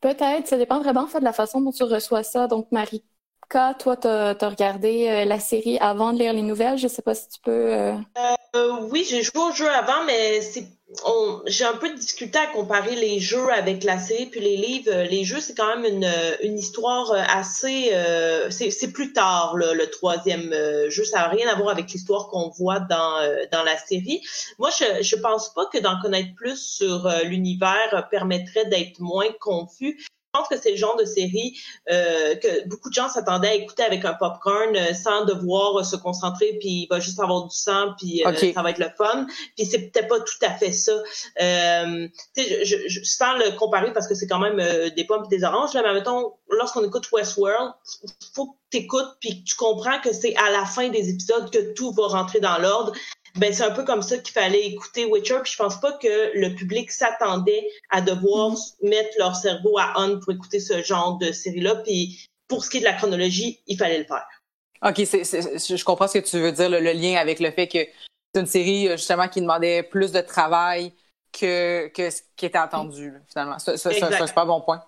[0.01, 2.47] Peut-être, ça dépend vraiment fait, de la façon dont tu reçois ça.
[2.47, 3.03] Donc, Marie
[3.77, 6.77] toi, tu as, regardé euh, la série avant de lire les nouvelles?
[6.77, 7.73] Je sais pas si tu peux.
[7.73, 7.93] Euh,
[8.55, 10.39] euh, oui, j'ai joué au jeu avant, mais
[11.47, 14.91] j'ai un peu discuté à comparer les jeux avec la série puis les livres.
[15.09, 15.85] Les jeux, c'est quand même
[16.41, 17.91] une, histoire assez...
[18.49, 20.53] c'est plus tard, le troisième
[20.89, 21.03] jeu.
[21.03, 23.19] Ça n'a rien à voir avec l'histoire qu'on voit dans,
[23.51, 24.21] dans la série.
[24.59, 30.05] Moi, je je pense pas que d'en connaître plus sur l'univers permettrait d'être moins confus.
[30.33, 31.59] Je pense que c'est le genre de série
[31.91, 35.97] euh, que beaucoup de gens s'attendaient à écouter avec un popcorn euh, sans devoir se
[35.97, 39.27] concentrer, puis il va juste avoir du sang, puis euh, ça va être le fun.
[39.57, 40.93] Puis c'est peut-être pas tout à fait ça.
[41.41, 42.07] Euh,
[42.37, 44.57] je, je, je, sans le comparer parce que c'est quand même
[44.95, 47.73] des pommes et des oranges, là, mais mettons, lorsqu'on écoute Westworld,
[48.33, 51.51] faut que tu écoutes puis que tu comprends que c'est à la fin des épisodes
[51.51, 52.93] que tout va rentrer dans l'ordre
[53.35, 55.39] ben c'est un peu comme ça qu'il fallait écouter Witcher.
[55.43, 58.89] Puis je pense pas que le public s'attendait à devoir mm-hmm.
[58.89, 61.75] mettre leur cerveau à on pour écouter ce genre de série-là.
[61.75, 64.27] Puis pour ce qui est de la chronologie, il fallait le faire.
[64.83, 67.79] OK, je comprends ce que tu veux dire, le, lien avec le fait que
[68.33, 70.91] c'est une série justement qui demandait plus de travail
[71.31, 73.59] que, que ce qui était attendu, finalement.
[73.59, 74.83] C'est, c'est un super bon point.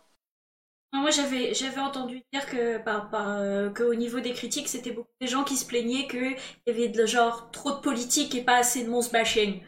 [0.93, 5.11] Moi, j'avais j'avais entendu dire que par, par euh, qu'au niveau des critiques, c'était beaucoup
[5.19, 6.37] des gens qui se plaignaient qu'il
[6.67, 9.61] y avait de genre trop de politique et pas assez de monstre bashing.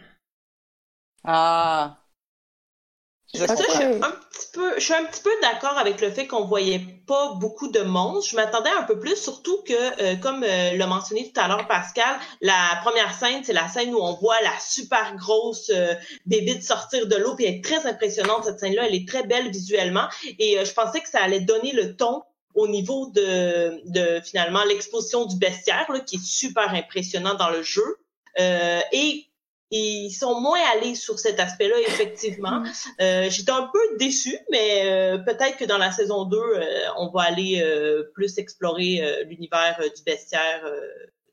[1.23, 2.05] Ah.
[3.34, 6.45] Je, suis un petit peu, je suis un petit peu d'accord avec le fait qu'on
[6.45, 8.32] voyait pas beaucoup de monstres.
[8.32, 11.67] Je m'attendais un peu plus, surtout que, euh, comme euh, l'a mentionné tout à l'heure
[11.67, 15.93] Pascal, la première scène, c'est la scène où on voit la super grosse euh,
[16.26, 18.88] bébite sortir de l'eau, puis elle est très impressionnante cette scène-là.
[18.88, 20.07] Elle est très belle visuellement,
[20.39, 22.23] et je pensais que ça allait donner le ton
[22.53, 27.63] au niveau de, de finalement l'exposition du bestiaire, là, qui est super impressionnant dans le
[27.63, 27.97] jeu.
[28.38, 29.26] et
[29.72, 32.63] ils sont moins allés sur cet aspect-là, effectivement.
[33.01, 36.61] Euh, J'étais un peu déçue, mais euh, peut-être que dans la saison 2, euh,
[36.97, 40.63] on va aller euh, plus explorer l'univers du bestiaire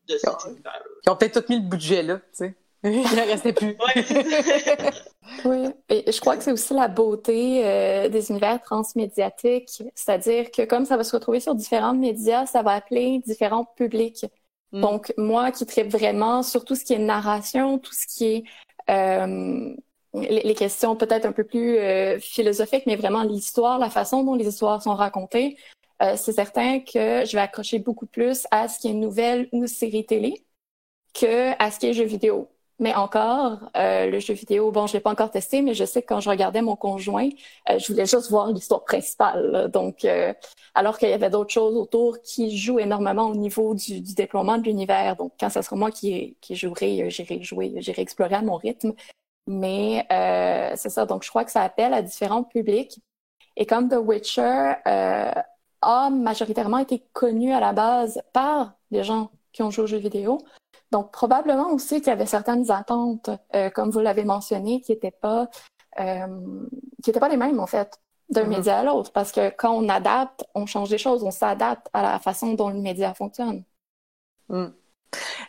[0.09, 0.83] de cet univers.
[1.07, 2.55] Ils ont peut-être tout mis le budget là, tu sais.
[2.85, 3.77] Il n'en restait plus.
[5.45, 10.85] oui, et je crois que c'est aussi la beauté des univers transmédiatiques, c'est-à-dire que comme
[10.85, 14.27] ça va se retrouver sur différents médias, ça va appeler différents publics.
[14.73, 14.81] Mm.
[14.81, 18.45] Donc, moi qui traite vraiment sur tout ce qui est narration, tout ce qui est
[18.91, 19.75] euh,
[20.15, 24.47] les, questions peut-être un peu plus euh, philosophiques, mais vraiment l'histoire, la façon dont les
[24.47, 25.57] histoires sont racontées,
[26.03, 29.67] euh, c'est certain que je vais accrocher beaucoup plus à ce qui est nouvelle ou
[29.67, 30.45] série télé
[31.15, 32.49] que à ce qui est jeu vidéo.
[32.83, 36.03] Mais encore, euh, le jeu vidéo, bon, je l'ai pas encore testé, mais je sais
[36.03, 37.29] que quand je regardais mon conjoint,
[37.71, 39.71] euh, je voulais juste voir l'histoire principale.
[39.73, 40.35] Donc, euh,
[40.75, 44.59] alors qu'il y avait d'autres choses autour qui jouent énormément au niveau du, du déploiement
[44.59, 45.15] de l'univers.
[45.15, 48.95] Donc, quand ça sera moi qui, qui jouerai, j'irai jouer, j'irai explorer à mon rythme.
[49.47, 50.05] Mais
[50.77, 51.07] c'est ça.
[51.07, 52.99] Donc, je crois que ça appelle à différents publics.
[53.57, 59.63] Et comme The Witcher a majoritairement été connu à la base par des gens qui
[59.63, 60.39] ont joué aux jeux vidéo,
[60.93, 65.11] donc, probablement aussi qu'il y avait certaines attentes, euh, comme vous l'avez mentionné, qui n'étaient
[65.11, 65.49] pas,
[65.99, 66.27] euh,
[67.03, 68.49] qui étaient pas les mêmes, en fait, d'un mm-hmm.
[68.49, 69.11] média à l'autre.
[69.11, 72.69] Parce que quand on adapte, on change des choses, on s'adapte à la façon dont
[72.69, 73.65] le média fonctionne.
[74.51, 74.67] Mm.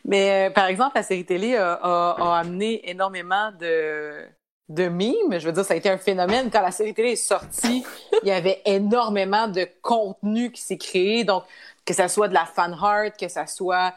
[0.06, 4.26] Mais, euh, par exemple, la série télé a, a, amené énormément de,
[4.70, 5.40] de mimes.
[5.40, 6.52] Je veux dire, ça a été un phénomène.
[6.52, 7.84] Quand la série télé est sortie,
[8.24, 11.26] il y avait énormément de contenu qui s'est créé.
[11.26, 11.44] Donc,
[11.86, 13.94] que ça soit de la fan art, que ça soit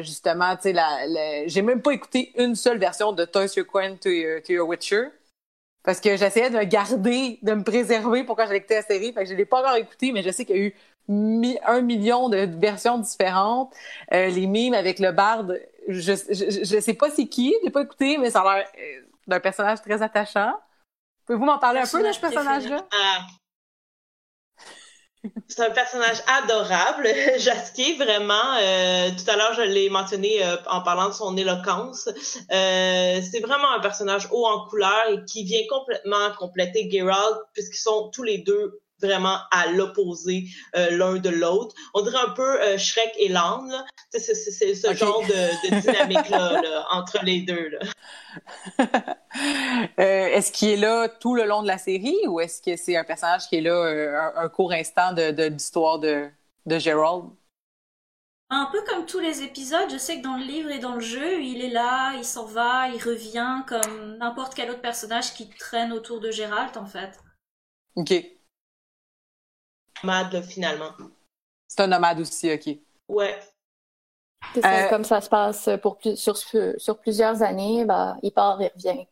[0.00, 4.08] justement, tu sais, j'ai même pas écouté une seule version de Toys Your Queen to
[4.08, 5.08] Your, Witcher.
[5.82, 9.12] Parce que j'essayais de me garder, de me préserver pour quand j'allais écouter la série.
[9.12, 10.74] Fait que je l'ai pas encore écouté, mais je sais qu'il y a eu
[11.08, 13.74] un million de versions différentes.
[14.10, 18.16] les mimes avec le barde, je, je, sais pas c'est qui, je l'ai pas écouté,
[18.16, 18.68] mais ça a l'air
[19.26, 20.54] d'un personnage très attachant.
[21.26, 22.86] Pouvez-vous m'en parler un peu de ce personnage-là?
[25.48, 27.08] C'est un personnage adorable,
[27.38, 28.56] Jasquier, vraiment.
[28.60, 32.08] Euh, tout à l'heure, je l'ai mentionné euh, en parlant de son éloquence.
[32.52, 37.80] Euh, c'est vraiment un personnage haut en couleur et qui vient complètement compléter Geralt, puisqu'ils
[37.80, 40.44] sont tous les deux vraiment à l'opposé
[40.74, 41.74] l'un de l'autre.
[41.94, 43.84] On dirait un peu Shrek et l'âne.
[44.10, 44.34] C'est
[44.74, 47.78] ce genre de, dynamique-là entre les deux.
[49.98, 52.96] Euh, est-ce qu'il est là tout le long de la série ou est-ce que c'est
[52.96, 56.28] un personnage qui est là euh, un, court instant de, l'histoire de,
[56.66, 57.24] de Gerald?
[58.50, 61.00] Un peu comme tous les épisodes, je sais que dans le livre et dans le
[61.00, 65.48] jeu, il est là, il s'en va, il revient comme n'importe quel autre personnage qui
[65.48, 67.18] traîne autour de Geralt en fait.
[67.96, 68.12] Ok.
[70.02, 70.92] Nomade finalement.
[71.68, 72.76] C'est un nomade aussi, ok.
[73.08, 73.38] Ouais.
[74.56, 79.06] Euh, comme ça se passe pour, sur, sur plusieurs années, bah, il part et revient.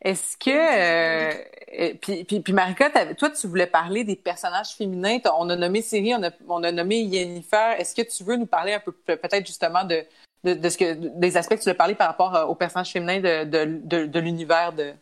[0.00, 5.18] Est-ce que euh, puis, puis, puis Marika, toi tu voulais parler des personnages féminins.
[5.38, 7.74] On a nommé Siri, on a, on a nommé Yennefer.
[7.76, 10.06] Est-ce que tu veux nous parler un peu peut-être justement de,
[10.42, 13.20] de, ce que des aspects que tu veux parler par rapport euh, aux personnages féminins
[13.20, 14.94] de, de, de, l'univers de,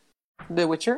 [0.51, 0.97] de Witcher?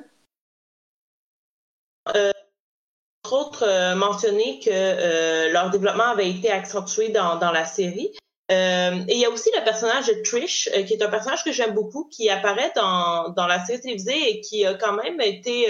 [3.31, 8.11] Entre autres euh, mentionné que euh, leur développement avait été accentué dans, la série.
[8.51, 11.53] Euh, et il y a aussi le personnage de Trish, qui est un personnage que
[11.53, 15.69] j'aime beaucoup, qui apparaît dans, dans la série télévisée et qui a quand même été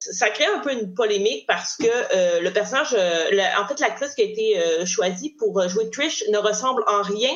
[0.00, 4.14] ça crée un peu une polémique parce que euh, le personnage, euh, en fait, l'actrice
[4.14, 7.34] qui a été euh, choisie pour jouer Trish ne ressemble en rien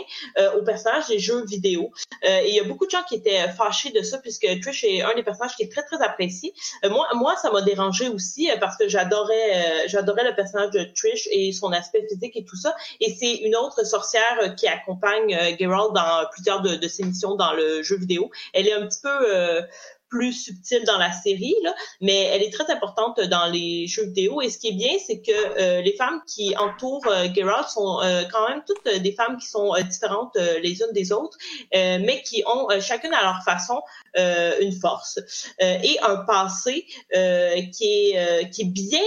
[0.57, 1.91] au personnage des jeux vidéo.
[2.23, 5.03] et il y a beaucoup de gens qui étaient fâchés de ça puisque Trish est
[5.03, 6.55] un des personnages qui est très très apprécié.
[6.89, 11.53] moi, moi, ça m'a dérangé aussi parce que j'adorais, j'adorais le personnage de Trish et
[11.53, 12.75] son aspect physique et tout ça.
[13.01, 17.53] Et c'est une autre sorcière qui accompagne Geralt dans plusieurs de, de ses missions dans
[17.53, 18.31] le jeu vidéo.
[18.55, 19.63] Elle est un petit peu
[20.13, 24.43] plus subtile dans la série, là, mais elle est très importante dans les jeux vidéo.
[24.43, 27.99] Et ce qui est bien, c'est que euh, les femmes qui entourent euh, Geralt sont
[28.03, 31.39] euh, quand même toutes des femmes qui sont différentes les unes des autres,
[31.73, 33.81] mais qui ont chacune à leur façon
[34.17, 35.19] une force
[35.61, 36.87] et un passé
[37.73, 39.01] qui est qui est bien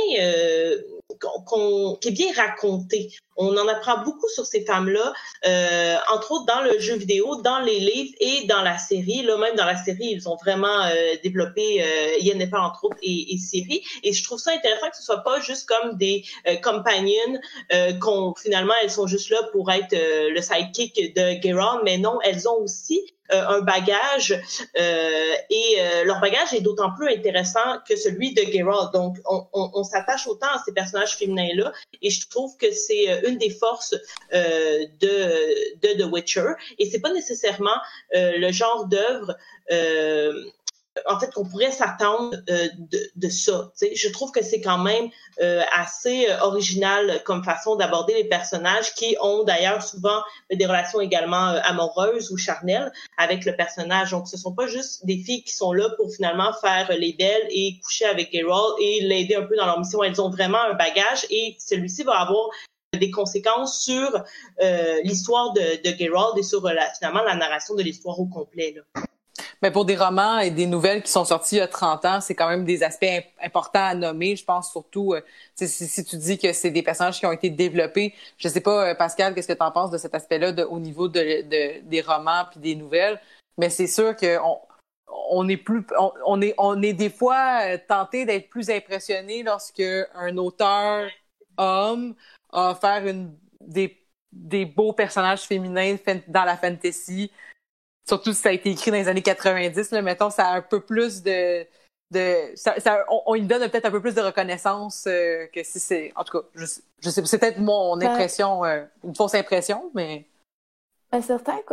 [2.02, 3.12] qui est bien raconté.
[3.36, 5.14] On en apprend beaucoup sur ces femmes-là,
[5.48, 9.24] euh, entre autres dans le jeu vidéo, dans les livres et dans la série.
[9.24, 13.34] Là, même dans la série, ils ont vraiment euh, développé euh, Yennefer, entre autres, et,
[13.34, 13.84] et Siri.
[14.04, 17.40] Et je trouve ça intéressant que ce soit pas juste comme des euh, companions,
[17.74, 22.20] euh, qu'on finalement elles sont juste là pour être le sidekick de Geralt, mais non,
[22.24, 24.40] elles ont aussi un bagage
[24.76, 28.94] et leur bagage est d'autant plus intéressant que celui de Geralt.
[28.94, 31.72] Donc, on, on, on s'attache autant à ces personnages féminins-là
[32.02, 33.96] et je trouve que c'est une des forces
[34.32, 37.78] de, de The Witcher et c'est pas nécessairement
[38.14, 39.36] le genre d'œuvre
[41.08, 42.68] en fait, qu'on pourrait s'attendre euh,
[43.16, 43.72] de, ça.
[43.82, 45.10] Je trouve que c'est quand même
[45.42, 50.22] euh, assez euh, original comme façon d'aborder les personnages qui ont d'ailleurs souvent
[50.52, 54.12] des relations également amoureuses ou charnelles avec le personnage.
[54.12, 57.48] Donc, ce sont pas juste des filles qui sont là pour finalement faire les belles
[57.50, 60.04] et coucher avec Geralt et l'aider un peu dans leur mission.
[60.04, 62.48] Elles ont vraiment un bagage et celui-ci va avoir
[62.96, 64.24] des conséquences sur
[65.04, 66.62] l'histoire de, de Geralt et sur
[66.98, 68.76] finalement la narration de l'histoire au complet.
[69.62, 72.22] Mais pour des romans et des nouvelles qui sont sorties il y a 30 ans,
[72.22, 73.06] c'est quand même des aspects
[73.42, 74.36] importants à nommer.
[74.36, 75.22] Je pense surtout, euh,
[75.56, 78.96] si, tu dis que c'est des personnages qui ont été développés, je sais pas, euh,
[78.96, 82.46] Pascal, qu'est-ce que tu en penses de cet aspect-là au niveau de, de, des romans
[82.52, 83.20] puis des nouvelles,
[83.58, 84.60] mais c'est sûr qu'on
[85.08, 85.86] on est plus
[86.26, 89.84] on, est on est des fois euh, tenté d'être plus impressionné lorsque
[90.16, 91.10] un auteur
[91.58, 92.16] homme
[92.56, 94.02] a faire une des
[94.32, 95.96] des beaux personnages féminins
[96.28, 97.32] dans la fantasy
[98.08, 100.62] surtout si ça a été écrit dans les années 90, là, mettons, ça a un
[100.62, 101.66] peu plus de...
[102.12, 105.80] de ça, ça on, lui donne peut-être un peu plus de reconnaissance euh, que si
[105.80, 106.14] c'est...
[106.16, 106.66] En tout cas, je,
[107.02, 110.26] je sais c'est peut-être mon ben impression, euh, une fausse impression, mais...
[111.12, 111.22] Ben,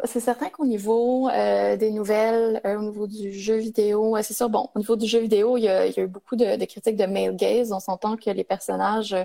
[0.05, 4.69] c'est certain qu'au niveau euh, des nouvelles, au niveau du jeu vidéo, c'est sûr, bon,
[4.75, 6.65] au niveau du jeu vidéo, il y a, il y a eu beaucoup de, de,
[6.65, 7.73] critiques de male gaze.
[7.73, 9.17] On s'entend que les personnages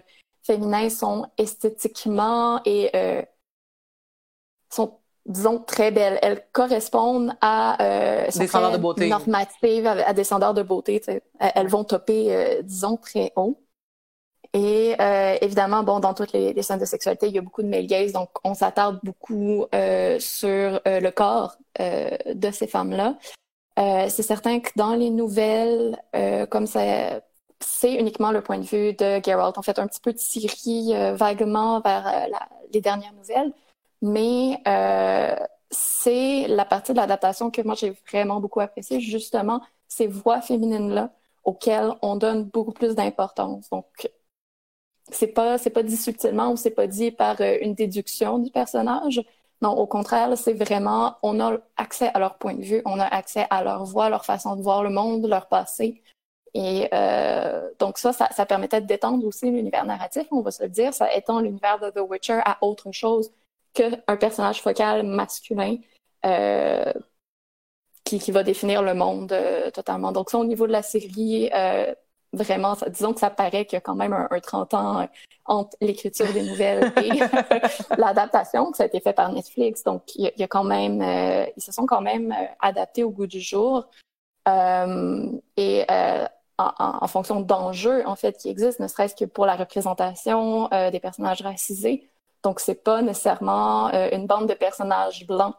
[0.47, 2.91] féminins sont esthétiquement et
[4.69, 6.19] sont disons, très belles.
[6.21, 9.09] Elles correspondent à euh, des standards de beauté.
[9.09, 11.01] normatives, à, des standards de beauté.
[11.39, 13.61] Elles vont topper, euh, disons, très haut.
[14.53, 17.67] Et euh, évidemment, bon, dans toutes les, scènes de sexualité, il y a beaucoup de
[17.67, 23.17] male gaze, donc on s'attarde beaucoup euh, sur euh, le corps de ces femmes-là.
[24.09, 26.01] c'est certain que dans les nouvelles,
[26.49, 26.65] comme
[27.59, 30.93] c'est uniquement le point de vue de Geralt, on fait un petit peu de Syrie
[31.15, 32.27] vaguement vers
[32.73, 33.51] les dernières nouvelles,
[34.01, 34.61] mais
[35.69, 41.11] c'est la partie de l'adaptation que moi j'ai vraiment beaucoup appréciée, justement, ces voix féminines-là
[41.43, 43.69] auxquelles on donne beaucoup plus d'importance.
[43.69, 44.09] Donc,
[45.11, 48.51] c'est pas c'est pas dit subtilement ou c'est pas dit par euh, une déduction du
[48.51, 49.21] personnage.
[49.61, 53.05] Non, au contraire, c'est vraiment on a accès à leur point de vue, on a
[53.05, 56.03] accès à leur voix, leur façon de voir le monde, leur passé.
[56.59, 60.63] Et euh, donc ça, ça, ça permettait de détendre aussi l'univers narratif, on va se
[60.63, 60.91] le dire.
[60.91, 63.31] Ça étend l'univers de The Witcher à autre chose
[63.73, 65.75] qu'un personnage focal masculin
[66.25, 66.91] euh,
[68.03, 70.11] qui, qui, va définir le monde euh, totalement.
[70.11, 71.51] Donc ça, au niveau de la série,
[72.33, 75.07] vraiment, disons que ça paraît qu'il y a quand même un, 30 ans
[75.45, 77.19] entre l'écriture des nouvelles et
[77.99, 79.83] l'adaptation, que ça a été fait par Netflix.
[79.83, 81.03] Donc, il y a, quand même,
[81.55, 83.87] ils se sont quand même adaptés au goût du jour.
[84.47, 85.85] et
[86.57, 90.99] en, en, fonction d'enjeux, en fait, qui existent, ne serait-ce que pour la représentation des
[90.99, 92.09] personnages racisés.
[92.43, 95.55] Donc, c'est pas nécessairement une bande de personnages blancs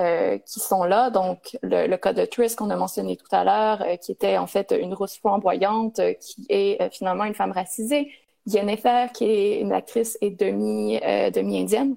[0.00, 1.10] euh, qui sont là.
[1.10, 4.46] Donc, le, cas de Triss qu'on a mentionné tout à l'heure, euh, qui était en
[4.46, 8.10] fait une rousse flamboyante, euh, qui est finalement une femme racisée.
[8.46, 10.98] Yennefer, qui est une actrice et demi,
[11.34, 11.96] demi-indienne.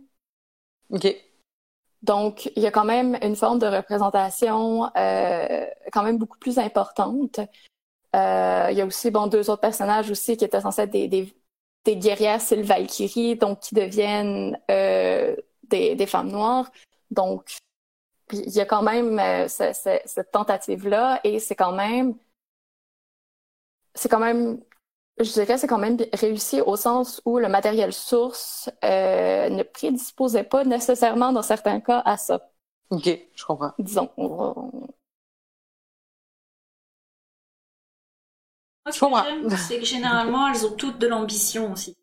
[0.90, 1.08] OK.
[2.02, 7.40] Donc, il y a quand même une forme de représentation quand même beaucoup plus importante.
[8.14, 11.34] Il y a aussi, bon, deux autres personnages aussi qui étaient censés être des, des,
[11.86, 16.72] des guerrières Valkyrie, donc qui deviennent des, des femmes noires.
[17.12, 17.58] Donc,
[18.32, 22.16] il y a quand même euh, cette tentative-là et c'est quand même,
[23.94, 24.60] c'est quand même,
[25.20, 30.44] je dirais, c'est quand même réussi au sens où le matériel source euh, ne prédisposait
[30.44, 32.50] pas nécessairement dans certains cas à ça.
[32.90, 33.72] Ok, je comprends.
[33.78, 34.10] Disons.
[38.92, 41.96] Ce que j'aime, c'est que généralement, elles ont toutes de l'ambition aussi.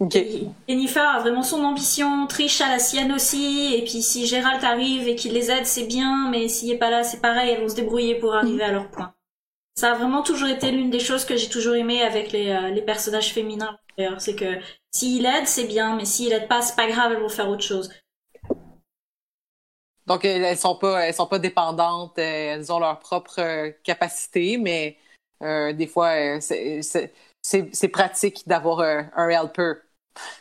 [0.00, 0.46] Okay.
[0.68, 5.08] Jennifer a vraiment son ambition, Trish a la sienne aussi, et puis si Gérald arrive
[5.08, 7.68] et qu'il les aide, c'est bien, mais s'il est pas là, c'est pareil, elles vont
[7.68, 9.12] se débrouiller pour arriver à leur point.
[9.74, 12.68] Ça a vraiment toujours été l'une des choses que j'ai toujours aimé avec les, euh,
[12.68, 14.60] les personnages féminins, d'ailleurs, c'est que
[14.92, 17.64] s'il aide, c'est bien, mais s'il aide pas, c'est pas grave, elles vont faire autre
[17.64, 17.90] chose.
[20.06, 24.96] Donc elles sont pas elles sont pas dépendantes, elles ont leur propre euh, capacité, mais
[25.40, 29.74] des fois c'est pratique d'avoir un helper.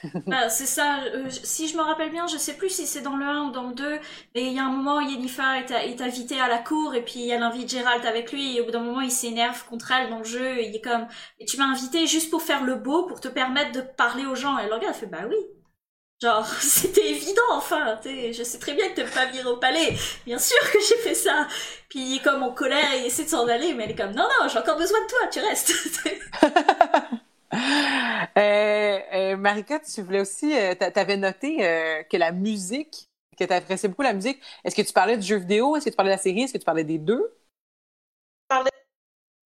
[0.29, 1.03] Ah, c'est ça.
[1.05, 3.51] Euh, si je me rappelle bien, je sais plus si c'est dans le 1 ou
[3.51, 3.99] dans le 2,
[4.35, 7.29] mais il y a un moment, Yennefer est, est invitée à la cour et puis
[7.29, 10.17] elle invite Gérald avec lui et au bout d'un moment, il s'énerve contre elle dans
[10.17, 10.57] le jeu.
[10.59, 11.07] Et il est comme,
[11.39, 14.35] et tu m'as invité juste pour faire le beau, pour te permettre de parler aux
[14.35, 14.59] gens.
[14.59, 15.35] Et elle regarde, elle fait, bah oui.
[16.22, 19.95] Genre, c'était évident, enfin, je sais très bien que t'aimes pas venir au palais.
[20.26, 21.47] Bien sûr que j'ai fait ça.
[21.89, 23.95] Puis il est comme en colère et il essaie de s'en aller, mais elle est
[23.95, 25.72] comme, non, non, j'ai encore besoin de toi, tu restes.
[28.38, 33.43] Euh, euh, Marika, tu voulais aussi, euh, tu avais noté euh, que la musique, que
[33.45, 34.39] tu appréciais beaucoup la musique.
[34.63, 35.76] Est-ce que tu parlais du jeu vidéo?
[35.76, 36.41] Est-ce que tu parlais de la série?
[36.43, 37.34] Est-ce que tu parlais des deux?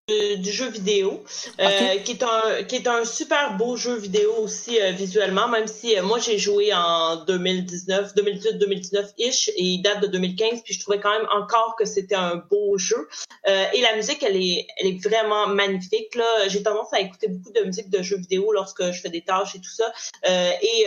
[0.07, 1.23] Du jeu vidéo,
[1.59, 5.67] euh, qui est un qui est un super beau jeu vidéo aussi euh, visuellement, même
[5.67, 10.63] si euh, moi j'ai joué en 2019, 2018, 2019 ish et il date de 2015,
[10.63, 13.07] puis je trouvais quand même encore que c'était un beau jeu.
[13.45, 16.47] et la musique, elle est elle est vraiment magnifique là.
[16.47, 19.55] J'ai tendance à écouter beaucoup de musique de jeux vidéo lorsque je fais des tâches
[19.55, 19.91] et tout ça,
[20.27, 20.85] et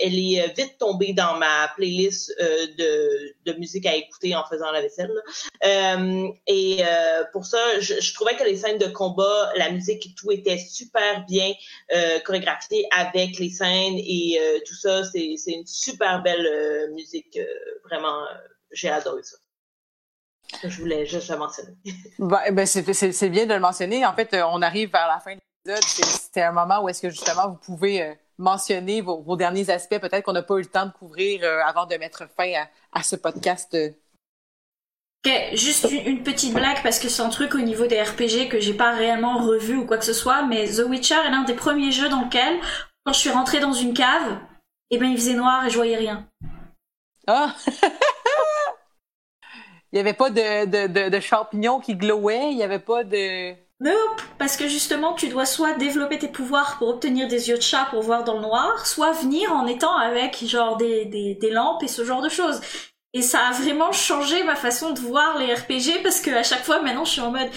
[0.00, 4.80] elle est vite tombée dans ma playlist de de musique à écouter en faisant la
[4.80, 5.12] vaisselle.
[6.46, 6.82] et
[7.32, 11.24] pour ça, je, je trouvais que les scènes de combat, la musique tout était super
[11.26, 11.52] bien
[11.92, 15.02] euh, chorégraphié avec les scènes et euh, tout ça.
[15.04, 17.38] C'est une super belle euh, musique.
[17.84, 18.24] vraiment,
[18.70, 19.36] j'ai adoré ça.
[20.62, 21.74] Je voulais juste le mentionner.
[22.18, 24.06] ben, ben c'est bien de le mentionner.
[24.06, 26.06] En fait, on arrive vers la fin de l'épisode.
[26.06, 30.32] C'était un moment où est-ce que justement vous pouvez mentionner vos, derniers aspects, peut-être qu'on
[30.32, 32.52] n'a pas eu le temps de couvrir avant de mettre fin
[32.92, 33.76] à ce podcast
[35.26, 38.60] Ok, juste une, petite blague parce que c'est un truc au niveau des RPG que
[38.60, 41.54] j'ai pas réellement revu ou quoi que ce soit, mais The Witcher est l'un des
[41.54, 42.60] premiers jeux dans lequel,
[43.04, 44.38] quand je suis rentrée dans une cave,
[44.90, 46.28] et eh ben il faisait noir et je voyais rien.
[47.26, 47.54] Ah!
[49.92, 53.54] il y avait pas de, de, de, champignons qui glowaient, il y avait pas de...
[53.80, 57.62] Nope, parce que justement, tu dois soit développer tes pouvoirs pour obtenir des yeux de
[57.62, 61.50] chat pour voir dans le noir, soit venir en étant avec genre des, des, des
[61.50, 62.60] lampes et ce genre de choses.
[63.14, 66.64] Et ça a vraiment changé ma façon de voir les RPG parce que à chaque
[66.64, 67.48] fois maintenant je suis en mode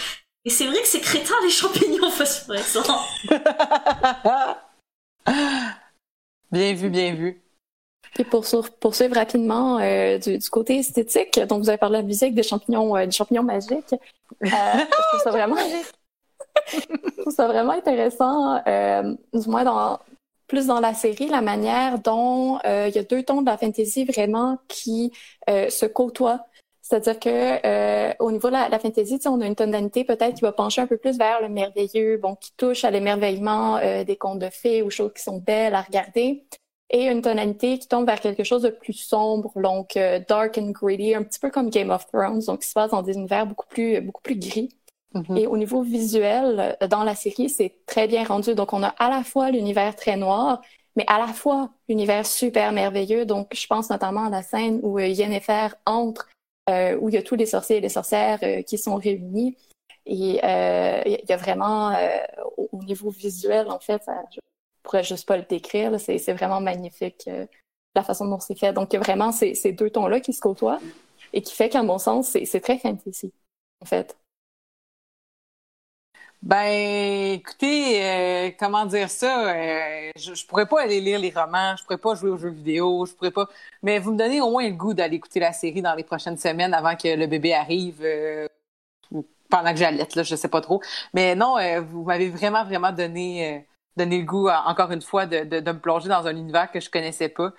[0.45, 2.99] Et c'est vrai que c'est crétin les champignons phosphorescents.
[6.51, 7.41] bien vu, bien vu.
[8.20, 8.45] Et pour
[8.80, 12.95] poursuivre rapidement euh, du, côté esthétique, donc vous avez parlé de la musique des champignons,
[12.95, 13.93] euh, des champignons magiques.
[13.93, 13.97] Euh,
[14.41, 15.58] je trouve ça vraiment,
[16.72, 18.62] je trouve ça vraiment intéressant,
[19.34, 19.99] du moins dans
[20.48, 24.06] plus dans la série, la manière dont il y a deux tons de la fantasy
[24.06, 25.12] vraiment qui
[25.48, 26.45] se côtoient.
[26.82, 30.54] C'est-à-dire que au niveau de la, la fantasy, on a une tonalité peut-être qui va
[30.54, 34.50] pencher un peu plus vers le merveilleux, bon, qui touche à l'émerveillement des contes de
[34.50, 36.45] fées ou choses qui sont belles à regarder
[36.89, 40.72] et une tonalité qui tombe vers quelque chose de plus sombre, donc euh, dark and
[40.72, 43.45] gritty, un petit peu comme Game of Thrones, donc qui se passe dans des univers
[43.45, 44.70] beaucoup plus beaucoup plus gris.
[45.36, 48.55] Et au niveau visuel, euh, dans la série, c'est très bien rendu.
[48.55, 50.61] Donc on a à la fois l'univers très noir,
[50.95, 53.26] mais à la fois l'univers super merveilleux.
[53.26, 56.30] Donc je pense notamment à la scène où euh, Yennefer entre,
[56.70, 59.55] euh, où il y a tous les sorciers et les sorcières qui sont réunis.
[60.05, 61.93] Et il y a vraiment,
[62.72, 64.24] au niveau visuel, en fait, ça,
[64.88, 65.99] pourrais juste pas le décrire.
[65.99, 67.45] C'est vraiment magnifique euh,
[67.95, 68.74] la façon dont c'est fait.
[68.74, 70.80] Donc, vraiment ces, ces deux tons-là qui se côtoient
[71.34, 73.34] et qui fait qu'à mon sens, c'est très fantasy,
[73.82, 74.18] en fait.
[76.48, 79.50] Ben, écoutez, euh, comment dire ça?
[79.54, 83.06] Euh, je, pourrais pas aller lire les romans, je pourrais pas jouer aux jeux vidéo,
[83.06, 83.50] je pourrais pas.
[83.84, 86.38] Mais vous me donnez au moins le goût d'aller écouter la série dans les prochaines
[86.38, 88.02] semaines avant que le bébé arrive,
[89.50, 90.82] pendant que j'allais là, je sais pas trop.
[91.14, 93.66] Mais non, vous m'avez vraiment, vraiment donné
[93.98, 96.89] donner le goût, encore une fois, de, de, me plonger dans un univers que je
[96.89, 97.52] connaissais pas.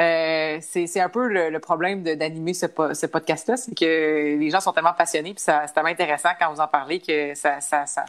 [0.00, 4.72] Euh, c'est un peu le, problème d'animer ce, ce podcast-là, c'est que les gens sont
[4.72, 8.04] tellement passionnés, puis c'est tellement intéressant quand vous en parlez que ça, ça, ça,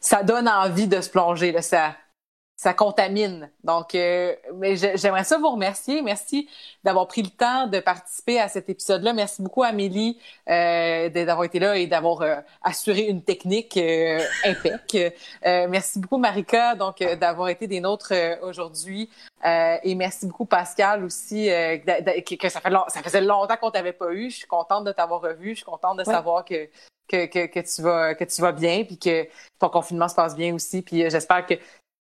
[0.00, 1.52] ça donne envie de se plonger.
[1.52, 1.94] Là, ça,
[2.56, 3.50] ça contamine.
[3.64, 6.02] Donc, euh, mais j'aimerais ça vous remercier.
[6.02, 6.48] Merci
[6.84, 9.12] d'avoir pris le temps de participer à cet épisode-là.
[9.12, 14.94] Merci beaucoup, Amélie, euh, d'avoir été là et d'avoir euh, assuré une technique euh, impec.
[15.44, 19.10] Euh, merci beaucoup, Marika, donc d'avoir été des nôtres aujourd'hui.
[19.44, 24.30] et merci beaucoup, Pascal, aussi, que, ça, fait ça faisait longtemps qu'on t'avait pas eu.
[24.30, 25.50] Je suis contente de t'avoir revu.
[25.50, 26.68] Je suis contente de savoir que
[27.08, 29.26] que, que, que, tu vas que tu vas bien puis que
[29.58, 31.54] ton confinement se passe bien aussi puis j'espère que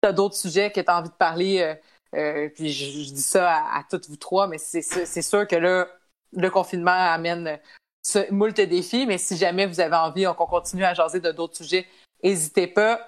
[0.03, 1.75] tu as d'autres sujets que tu as envie de parler, euh,
[2.15, 5.89] euh, puis je, dis ça à, toutes vous trois, mais c'est sûr que là,
[6.33, 7.59] le confinement amène
[8.03, 11.57] ce, moult défis, mais si jamais vous avez envie qu'on continue à jaser de d'autres
[11.57, 11.87] sujets,
[12.23, 13.07] n'hésitez pas.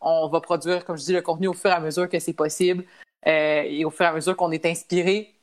[0.00, 2.32] On va produire, comme je dis, le contenu au fur et à mesure que c'est
[2.32, 2.84] possible
[3.26, 5.36] euh, et au fur et à mesure qu'on est inspiré.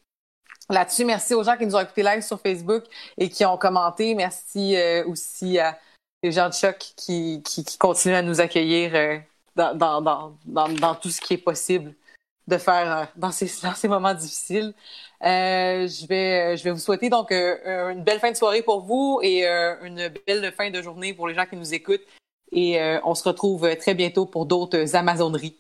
[0.69, 2.85] Là-dessus, merci aux gens qui nous ont écouté live sur Facebook
[3.17, 4.15] et qui ont commenté.
[4.15, 4.75] Merci
[5.05, 5.77] aussi à
[6.23, 9.23] les gens de choc qui, qui, qui continuent à nous accueillir
[9.55, 10.01] dans, dans,
[10.45, 11.93] dans, dans, tout ce qui est possible
[12.47, 14.73] de faire euh, dans ces, dans ces moments difficiles.
[15.23, 18.81] Euh, je, vais, je vais vous souhaiter donc euh, une belle fin de soirée pour
[18.81, 22.05] vous et une belle fin de journée pour les gens qui nous écoutent.
[22.51, 25.57] Et on se retrouve très bientôt pour d'autres Amazoneries.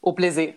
[0.00, 0.54] Au plaisir.